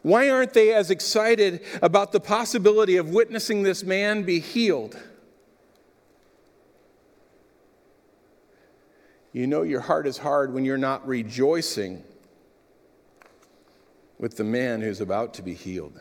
Why 0.01 0.29
aren't 0.29 0.53
they 0.53 0.73
as 0.73 0.91
excited 0.91 1.61
about 1.81 2.11
the 2.11 2.19
possibility 2.19 2.97
of 2.97 3.09
witnessing 3.09 3.63
this 3.63 3.83
man 3.83 4.23
be 4.23 4.39
healed? 4.39 4.97
You 9.31 9.45
know 9.45 9.61
your 9.61 9.81
heart 9.81 10.07
is 10.07 10.17
hard 10.17 10.53
when 10.53 10.65
you're 10.65 10.77
not 10.77 11.07
rejoicing 11.07 12.03
with 14.17 14.37
the 14.37 14.43
man 14.43 14.81
who's 14.81 15.01
about 15.01 15.33
to 15.35 15.41
be 15.41 15.53
healed. 15.53 15.99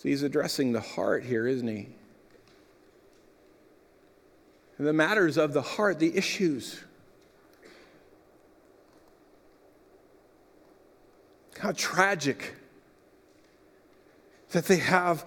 So 0.00 0.08
he's 0.08 0.22
addressing 0.22 0.72
the 0.72 0.80
heart 0.80 1.24
here, 1.24 1.46
isn't 1.46 1.68
he? 1.68 1.86
And 4.78 4.86
the 4.86 4.94
matters 4.94 5.36
of 5.36 5.52
the 5.52 5.60
heart, 5.60 5.98
the 5.98 6.16
issues. 6.16 6.80
How 11.58 11.72
tragic 11.72 12.54
that 14.52 14.64
they 14.64 14.78
have 14.78 15.26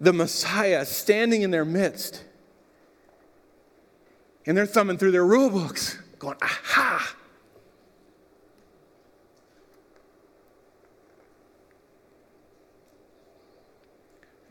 the 0.00 0.12
Messiah 0.12 0.84
standing 0.84 1.42
in 1.42 1.50
their 1.50 1.64
midst. 1.64 2.22
And 4.46 4.56
they're 4.56 4.64
thumbing 4.64 4.98
through 4.98 5.10
their 5.10 5.26
rule 5.26 5.50
books, 5.50 5.98
going, 6.20 6.36
aha, 6.40 7.16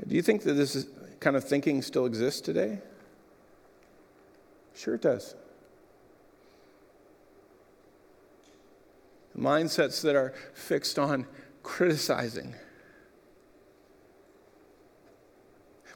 Do 0.08 0.16
you 0.16 0.22
think 0.22 0.44
that 0.44 0.54
this 0.54 0.88
kind 1.20 1.36
of 1.36 1.44
thinking 1.44 1.82
still 1.82 2.06
exists 2.06 2.42
today? 2.42 2.80
Sure, 4.74 4.96
it 4.96 5.02
does. 5.02 5.36
Mindsets 9.38 10.02
that 10.02 10.16
are 10.16 10.34
fixed 10.54 10.98
on 10.98 11.28
criticizing. 11.62 12.56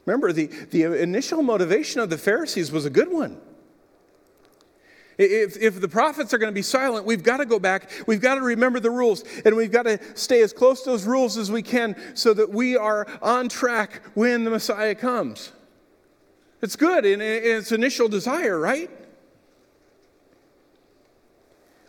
Remember, 0.04 0.32
the, 0.32 0.46
the 0.46 1.00
initial 1.00 1.42
motivation 1.42 2.00
of 2.00 2.10
the 2.10 2.18
Pharisees 2.18 2.72
was 2.72 2.84
a 2.84 2.90
good 2.90 3.10
one. 3.10 3.40
If, 5.18 5.56
if 5.58 5.80
the 5.80 5.88
prophets 5.88 6.32
are 6.32 6.38
going 6.38 6.50
to 6.50 6.54
be 6.54 6.62
silent, 6.62 7.04
we've 7.04 7.22
got 7.22 7.38
to 7.38 7.46
go 7.46 7.58
back. 7.58 7.90
We've 8.06 8.20
got 8.20 8.36
to 8.36 8.40
remember 8.40 8.80
the 8.80 8.90
rules, 8.90 9.24
and 9.44 9.54
we've 9.56 9.70
got 9.70 9.82
to 9.82 9.98
stay 10.14 10.42
as 10.42 10.52
close 10.52 10.82
to 10.82 10.90
those 10.90 11.04
rules 11.04 11.36
as 11.36 11.50
we 11.50 11.62
can 11.62 11.96
so 12.16 12.32
that 12.34 12.50
we 12.50 12.76
are 12.76 13.06
on 13.20 13.48
track 13.48 14.02
when 14.14 14.44
the 14.44 14.50
Messiah 14.50 14.94
comes. 14.94 15.52
It's 16.62 16.76
good 16.76 17.04
in, 17.04 17.20
in 17.20 17.58
its 17.58 17.72
initial 17.72 18.08
desire, 18.08 18.58
right? 18.58 18.90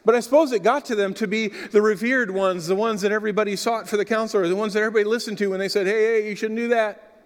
But 0.05 0.15
I 0.15 0.19
suppose 0.19 0.51
it 0.51 0.63
got 0.63 0.86
to 0.86 0.95
them 0.95 1.13
to 1.15 1.27
be 1.27 1.47
the 1.47 1.81
revered 1.81 2.29
ones, 2.29 2.67
the 2.67 2.75
ones 2.75 3.01
that 3.01 3.12
everybody 3.13 3.55
sought 3.55 3.88
for 3.88 3.95
the 3.95 4.03
counselor, 4.03 4.47
the 4.47 4.55
ones 4.55 4.73
that 4.73 4.81
everybody 4.81 5.05
listened 5.05 5.38
to 5.38 5.47
when 5.47 5.59
they 5.59 5.69
said, 5.69 5.88
hey, 5.88 6.21
hey, 6.21 6.29
you 6.29 6.36
shouldn't 6.36 6.59
do 6.59 6.67
that. 6.69 7.21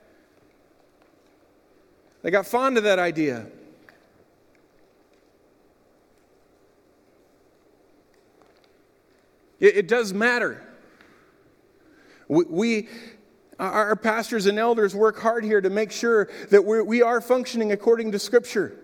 They 2.21 2.29
got 2.29 2.45
fond 2.45 2.77
of 2.77 2.83
that 2.83 2.99
idea. 2.99 3.47
It, 9.59 9.77
it 9.77 9.87
does 9.87 10.13
matter. 10.13 10.63
We, 12.27 12.43
we, 12.49 12.89
our 13.59 13.95
pastors 13.95 14.45
and 14.45 14.59
elders 14.59 14.95
work 14.95 15.19
hard 15.19 15.43
here 15.43 15.61
to 15.61 15.69
make 15.69 15.91
sure 15.91 16.29
that 16.51 16.63
we're, 16.63 16.83
we 16.83 17.01
are 17.01 17.21
functioning 17.21 17.71
according 17.71 18.11
to 18.11 18.19
Scripture. 18.19 18.77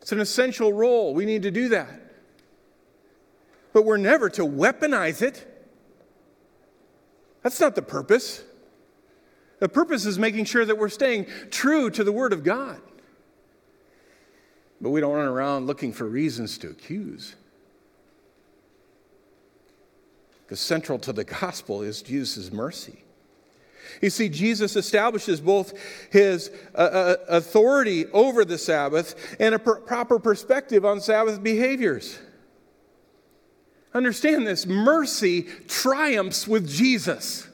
It's 0.00 0.12
an 0.12 0.20
essential 0.20 0.72
role. 0.72 1.14
We 1.14 1.24
need 1.24 1.42
to 1.42 1.50
do 1.50 1.68
that. 1.70 1.88
But 3.72 3.84
we're 3.84 3.96
never 3.96 4.30
to 4.30 4.42
weaponize 4.42 5.20
it. 5.20 5.52
That's 7.42 7.60
not 7.60 7.74
the 7.74 7.82
purpose. 7.82 8.44
The 9.58 9.68
purpose 9.68 10.06
is 10.06 10.18
making 10.18 10.44
sure 10.44 10.64
that 10.64 10.78
we're 10.78 10.88
staying 10.88 11.26
true 11.50 11.90
to 11.90 12.04
the 12.04 12.12
Word 12.12 12.32
of 12.32 12.44
God. 12.44 12.80
But 14.80 14.90
we 14.90 15.00
don't 15.00 15.14
run 15.14 15.26
around 15.26 15.66
looking 15.66 15.92
for 15.92 16.04
reasons 16.04 16.58
to 16.58 16.68
accuse. 16.68 17.34
Because 20.46 20.60
central 20.60 20.98
to 21.00 21.12
the 21.12 21.24
gospel 21.24 21.82
is 21.82 22.02
Jesus' 22.02 22.52
mercy. 22.52 23.02
You 24.00 24.10
see, 24.10 24.28
Jesus 24.28 24.76
establishes 24.76 25.40
both 25.40 25.72
his 26.12 26.50
uh, 26.74 26.78
uh, 26.78 27.16
authority 27.28 28.06
over 28.12 28.44
the 28.44 28.58
Sabbath 28.58 29.36
and 29.40 29.56
a 29.56 29.58
pr- 29.58 29.74
proper 29.74 30.20
perspective 30.20 30.84
on 30.84 31.00
Sabbath 31.00 31.42
behaviors. 31.42 32.18
Understand 33.92 34.46
this 34.46 34.66
mercy 34.66 35.44
triumphs 35.66 36.46
with 36.46 36.68
Jesus. 36.68 37.48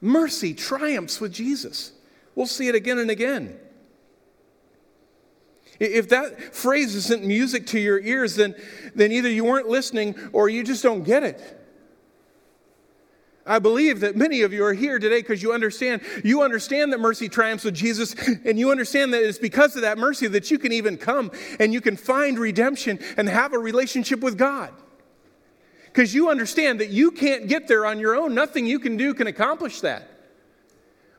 Mercy 0.00 0.52
triumphs 0.54 1.20
with 1.20 1.32
Jesus. 1.32 1.92
We'll 2.34 2.46
see 2.46 2.68
it 2.68 2.74
again 2.74 2.98
and 2.98 3.10
again. 3.10 3.58
If 5.80 6.08
that 6.10 6.54
phrase 6.54 6.94
isn't 6.94 7.24
music 7.24 7.66
to 7.68 7.80
your 7.80 8.00
ears, 8.00 8.36
then, 8.36 8.54
then 8.94 9.10
either 9.12 9.28
you 9.28 9.44
weren't 9.44 9.68
listening 9.68 10.14
or 10.32 10.48
you 10.48 10.62
just 10.62 10.82
don't 10.82 11.02
get 11.02 11.22
it. 11.22 11.60
I 13.46 13.58
believe 13.58 14.00
that 14.00 14.16
many 14.16 14.40
of 14.42 14.52
you 14.52 14.64
are 14.64 14.72
here 14.72 14.98
today 14.98 15.20
because 15.20 15.42
you 15.42 15.52
understand. 15.52 16.00
You 16.24 16.42
understand 16.42 16.92
that 16.92 17.00
mercy 17.00 17.28
triumphs 17.28 17.64
with 17.64 17.74
Jesus, 17.74 18.14
and 18.44 18.58
you 18.58 18.70
understand 18.70 19.12
that 19.12 19.22
it's 19.22 19.38
because 19.38 19.76
of 19.76 19.82
that 19.82 19.98
mercy 19.98 20.26
that 20.28 20.50
you 20.50 20.58
can 20.58 20.72
even 20.72 20.96
come 20.96 21.30
and 21.60 21.72
you 21.72 21.80
can 21.80 21.96
find 21.96 22.38
redemption 22.38 22.98
and 23.16 23.28
have 23.28 23.52
a 23.52 23.58
relationship 23.58 24.20
with 24.20 24.38
God. 24.38 24.72
Because 25.86 26.14
you 26.14 26.30
understand 26.30 26.80
that 26.80 26.88
you 26.88 27.10
can't 27.10 27.46
get 27.46 27.68
there 27.68 27.84
on 27.84 28.00
your 28.00 28.16
own. 28.16 28.34
Nothing 28.34 28.66
you 28.66 28.78
can 28.78 28.96
do 28.96 29.12
can 29.14 29.26
accomplish 29.26 29.80
that. 29.82 30.08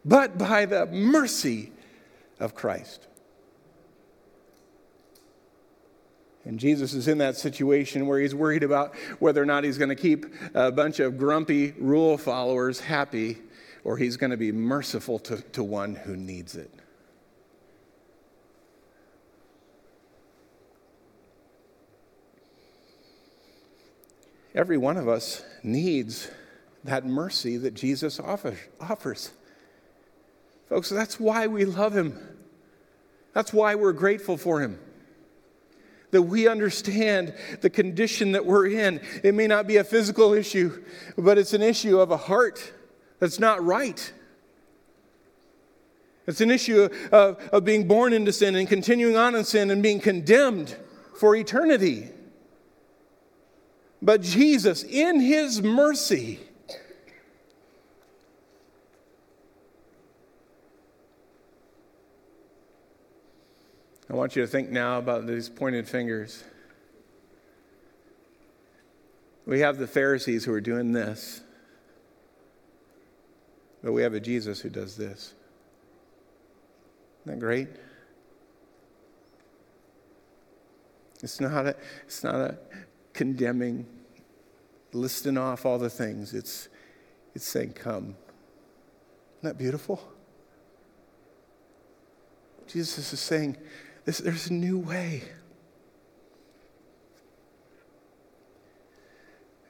But 0.04 0.38
by 0.38 0.66
the 0.66 0.88
mercy 0.88 1.72
of 2.40 2.56
Christ. 2.56 3.08
And 6.46 6.60
Jesus 6.60 6.94
is 6.94 7.08
in 7.08 7.18
that 7.18 7.36
situation 7.36 8.06
where 8.06 8.20
he's 8.20 8.36
worried 8.36 8.64
about 8.64 8.96
whether 9.20 9.42
or 9.42 9.48
not 9.48 9.64
he's 9.64 9.80
going 9.80 9.90
to 9.90 9.96
keep 9.96 10.28
a 10.54 10.72
bunch 10.72 11.00
of 11.00 11.18
grumpy 11.18 11.72
rule 11.72 12.18
followers 12.20 12.80
happy 12.80 13.40
or 13.84 13.98
he's 13.98 14.16
going 14.16 14.30
to 14.30 14.38
be 14.38 14.52
merciful 14.52 15.18
to, 15.20 15.38
to 15.54 15.64
one 15.64 15.96
who 15.96 16.16
needs 16.16 16.56
it. 16.56 16.72
Every 24.54 24.78
one 24.78 24.98
of 24.98 25.10
us 25.10 25.44
needs 25.64 26.30
that 26.84 27.06
mercy 27.06 27.58
that 27.58 27.74
Jesus 27.74 28.20
offers. 28.20 29.32
Folks, 30.70 30.90
that's 30.90 31.20
why 31.20 31.48
we 31.48 31.66
love 31.66 31.96
him. 31.98 32.18
That's 33.34 33.52
why 33.52 33.76
we're 33.76 33.92
grateful 33.92 34.38
for 34.38 34.62
him 34.62 34.80
that 36.16 36.22
we 36.22 36.48
understand 36.48 37.34
the 37.60 37.70
condition 37.70 38.32
that 38.32 38.46
we're 38.46 38.68
in. 38.68 39.02
It 39.22 39.36
may 39.36 39.48
not 39.48 39.68
be 39.68 39.76
a 39.76 39.84
physical 39.84 40.32
issue, 40.32 40.82
but 41.18 41.38
it's 41.38 41.54
an 41.54 41.62
issue 41.62 42.00
of 42.00 42.10
a 42.10 42.16
heart 42.16 42.72
that's 43.20 43.38
not 43.38 43.62
right. 43.62 44.14
It's 46.26 46.40
an 46.40 46.52
issue 46.52 46.88
of, 47.12 47.38
of 47.52 47.66
being 47.66 47.86
born 47.86 48.14
into 48.14 48.32
sin 48.32 48.56
and 48.56 48.66
continuing 48.66 49.18
on 49.18 49.36
in 49.36 49.44
sin 49.44 49.70
and 49.70 49.84
being 49.84 50.00
condemned 50.00 50.74
for 51.18 51.36
eternity. 51.36 52.10
But 54.02 54.22
Jesus, 54.22 54.84
in 54.84 55.20
his 55.20 55.62
mercy, 55.62 56.40
I 64.16 64.18
want 64.18 64.34
you 64.38 64.44
to 64.44 64.48
think 64.48 64.70
now 64.70 64.98
about 64.98 65.28
these 65.28 65.50
pointed 65.50 65.90
fingers. 65.90 66.42
We 69.46 69.60
have 69.60 69.78
the 69.78 69.88
Pharisees 69.88 70.46
who 70.46 70.54
are 70.54 70.62
doing 70.62 70.94
this, 70.94 71.42
but 73.84 73.92
we 73.92 74.04
have 74.04 74.14
a 74.14 74.22
Jesus 74.22 74.62
who 74.62 74.70
does 74.70 74.96
this. 74.96 75.34
Isn't 77.26 77.34
that 77.34 77.40
great? 77.40 77.68
It's 81.22 81.42
not 81.42 81.66
a, 81.66 81.76
it's 82.06 82.24
not 82.24 82.36
a 82.36 82.58
condemning, 83.12 83.86
listing 84.94 85.38
off 85.38 85.66
all 85.66 85.78
the 85.78 85.90
things. 85.90 86.34
It's, 86.34 86.70
it's 87.34 87.46
saying, 87.46 87.74
Come. 87.74 88.16
Isn't 89.40 89.42
that 89.42 89.58
beautiful? 89.58 90.02
Jesus 92.66 93.12
is 93.12 93.20
saying, 93.20 93.58
this, 94.06 94.20
there's 94.20 94.48
a 94.48 94.54
new 94.54 94.78
way. 94.78 95.24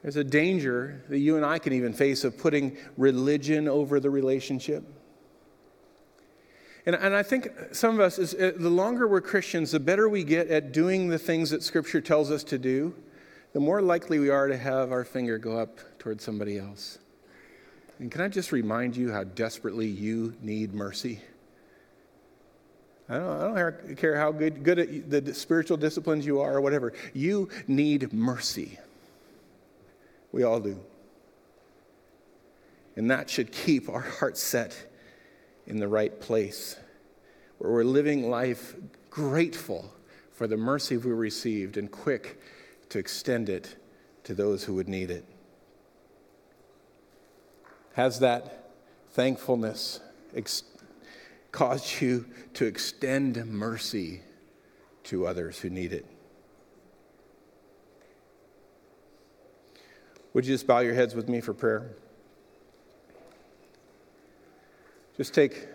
There's 0.02 0.16
a 0.16 0.24
danger 0.24 1.02
that 1.08 1.18
you 1.18 1.36
and 1.36 1.44
I 1.44 1.58
can 1.58 1.72
even 1.72 1.92
face 1.92 2.22
of 2.22 2.38
putting 2.38 2.76
religion 2.96 3.66
over 3.66 3.98
the 3.98 4.10
relationship. 4.10 4.84
And, 6.86 6.94
and 6.94 7.14
I 7.16 7.24
think 7.24 7.50
some 7.72 7.94
of 7.94 8.00
us, 8.00 8.18
is, 8.18 8.32
uh, 8.34 8.52
the 8.56 8.70
longer 8.70 9.08
we're 9.08 9.20
Christians, 9.20 9.72
the 9.72 9.80
better 9.80 10.08
we 10.08 10.22
get 10.22 10.48
at 10.48 10.70
doing 10.70 11.08
the 11.08 11.18
things 11.18 11.50
that 11.50 11.64
Scripture 11.64 12.00
tells 12.00 12.30
us 12.30 12.44
to 12.44 12.58
do, 12.58 12.94
the 13.52 13.58
more 13.58 13.82
likely 13.82 14.20
we 14.20 14.28
are 14.28 14.46
to 14.46 14.56
have 14.56 14.92
our 14.92 15.04
finger 15.04 15.38
go 15.38 15.58
up 15.58 15.80
towards 15.98 16.22
somebody 16.22 16.58
else. 16.58 16.98
And 17.98 18.12
can 18.12 18.20
I 18.20 18.28
just 18.28 18.52
remind 18.52 18.96
you 18.96 19.10
how 19.10 19.24
desperately 19.24 19.86
you 19.86 20.34
need 20.40 20.74
mercy? 20.74 21.20
I 23.08 23.18
don't, 23.18 23.56
I 23.56 23.62
don't 23.62 23.96
care 23.96 24.16
how 24.16 24.32
good, 24.32 24.64
good 24.64 24.78
at 24.78 25.24
the 25.24 25.34
spiritual 25.34 25.76
disciplines 25.76 26.26
you 26.26 26.40
are 26.40 26.56
or 26.56 26.60
whatever. 26.60 26.92
You 27.14 27.48
need 27.68 28.12
mercy. 28.12 28.78
We 30.32 30.42
all 30.42 30.58
do. 30.58 30.78
And 32.96 33.10
that 33.10 33.30
should 33.30 33.52
keep 33.52 33.88
our 33.88 34.00
hearts 34.00 34.42
set 34.42 34.88
in 35.66 35.78
the 35.78 35.88
right 35.88 36.20
place, 36.20 36.76
where 37.58 37.70
we're 37.70 37.84
living 37.84 38.30
life 38.30 38.74
grateful 39.10 39.92
for 40.32 40.46
the 40.46 40.56
mercy 40.56 40.96
we 40.96 41.12
received 41.12 41.76
and 41.76 41.90
quick 41.90 42.40
to 42.88 42.98
extend 42.98 43.48
it 43.48 43.76
to 44.24 44.34
those 44.34 44.64
who 44.64 44.74
would 44.74 44.88
need 44.88 45.10
it? 45.10 45.24
Has 47.94 48.18
that 48.20 48.70
thankfulness 49.12 50.00
caused 51.56 52.02
you 52.02 52.26
to 52.52 52.66
extend 52.66 53.42
mercy 53.46 54.20
to 55.04 55.26
others 55.26 55.58
who 55.58 55.70
need 55.70 55.90
it? 55.90 56.04
Would 60.34 60.44
you 60.44 60.52
just 60.52 60.66
bow 60.66 60.80
your 60.80 60.92
heads 60.92 61.14
with 61.14 61.30
me 61.30 61.40
for 61.40 61.54
prayer? 61.54 61.92
Just 65.16 65.32
take 65.32 65.66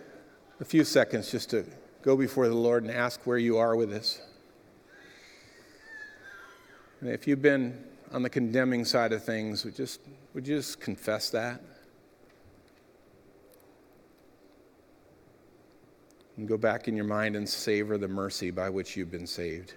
a 0.59 0.65
few 0.65 0.83
seconds 0.83 1.31
just 1.31 1.49
to 1.49 1.65
go 2.03 2.15
before 2.15 2.47
the 2.47 2.53
Lord 2.53 2.83
and 2.83 2.91
ask 2.91 3.25
where 3.25 3.39
you 3.39 3.57
are 3.57 3.75
with 3.75 3.89
this. 3.89 4.21
And 6.99 7.09
if 7.09 7.25
you've 7.27 7.41
been 7.41 7.83
on 8.11 8.21
the 8.21 8.29
condemning 8.29 8.85
side 8.85 9.13
of 9.13 9.23
things, 9.23 9.65
would, 9.65 9.75
just, 9.75 9.99
would 10.35 10.47
you 10.47 10.57
just 10.57 10.79
confess 10.79 11.31
that? 11.31 11.59
And 16.41 16.49
go 16.49 16.57
back 16.57 16.87
in 16.87 16.95
your 16.95 17.05
mind 17.05 17.35
and 17.35 17.47
savor 17.47 17.99
the 17.99 18.07
mercy 18.07 18.49
by 18.49 18.67
which 18.67 18.97
you've 18.97 19.11
been 19.11 19.27
saved. 19.27 19.75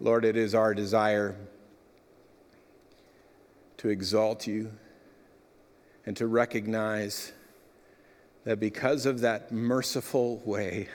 Lord, 0.00 0.26
it 0.26 0.36
is 0.36 0.54
our 0.54 0.74
desire 0.74 1.34
to 3.78 3.88
exalt 3.88 4.46
you 4.46 4.70
and 6.04 6.14
to 6.18 6.26
recognize 6.26 7.32
that 8.44 8.60
because 8.60 9.06
of 9.06 9.20
that 9.20 9.50
merciful 9.50 10.42
way, 10.44 10.90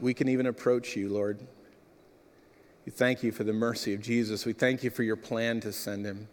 we 0.00 0.14
can 0.14 0.28
even 0.28 0.46
approach 0.46 0.96
you, 0.96 1.10
Lord. 1.10 1.38
We 2.84 2.90
thank 2.90 3.22
you 3.22 3.30
for 3.30 3.44
the 3.44 3.52
mercy 3.52 3.94
of 3.94 4.00
Jesus. 4.00 4.44
We 4.44 4.52
thank 4.52 4.82
you 4.82 4.90
for 4.90 5.04
your 5.04 5.14
plan 5.14 5.60
to 5.60 5.72
send 5.72 6.04
him. 6.04 6.26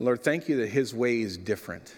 Lord, 0.00 0.24
thank 0.24 0.48
you 0.48 0.56
that 0.56 0.70
his 0.70 0.92
way 0.92 1.20
is 1.20 1.38
different. 1.38 1.94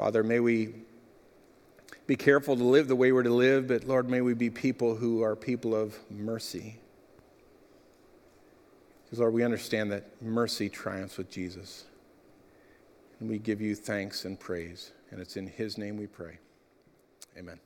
Father, 0.00 0.22
may 0.22 0.40
we 0.40 0.72
be 2.06 2.16
careful 2.16 2.56
to 2.56 2.64
live 2.64 2.88
the 2.88 2.96
way 2.96 3.12
we're 3.12 3.22
to 3.22 3.28
live, 3.28 3.68
but 3.68 3.84
Lord, 3.84 4.08
may 4.08 4.22
we 4.22 4.32
be 4.32 4.48
people 4.48 4.96
who 4.96 5.22
are 5.22 5.36
people 5.36 5.74
of 5.74 5.94
mercy. 6.10 6.78
Because, 9.04 9.18
Lord, 9.18 9.34
we 9.34 9.44
understand 9.44 9.92
that 9.92 10.22
mercy 10.22 10.70
triumphs 10.70 11.18
with 11.18 11.30
Jesus. 11.30 11.84
And 13.20 13.28
we 13.28 13.38
give 13.38 13.60
you 13.60 13.74
thanks 13.74 14.24
and 14.24 14.40
praise. 14.40 14.92
And 15.10 15.20
it's 15.20 15.36
in 15.36 15.46
his 15.46 15.76
name 15.76 15.98
we 15.98 16.06
pray. 16.06 16.38
Amen. 17.36 17.60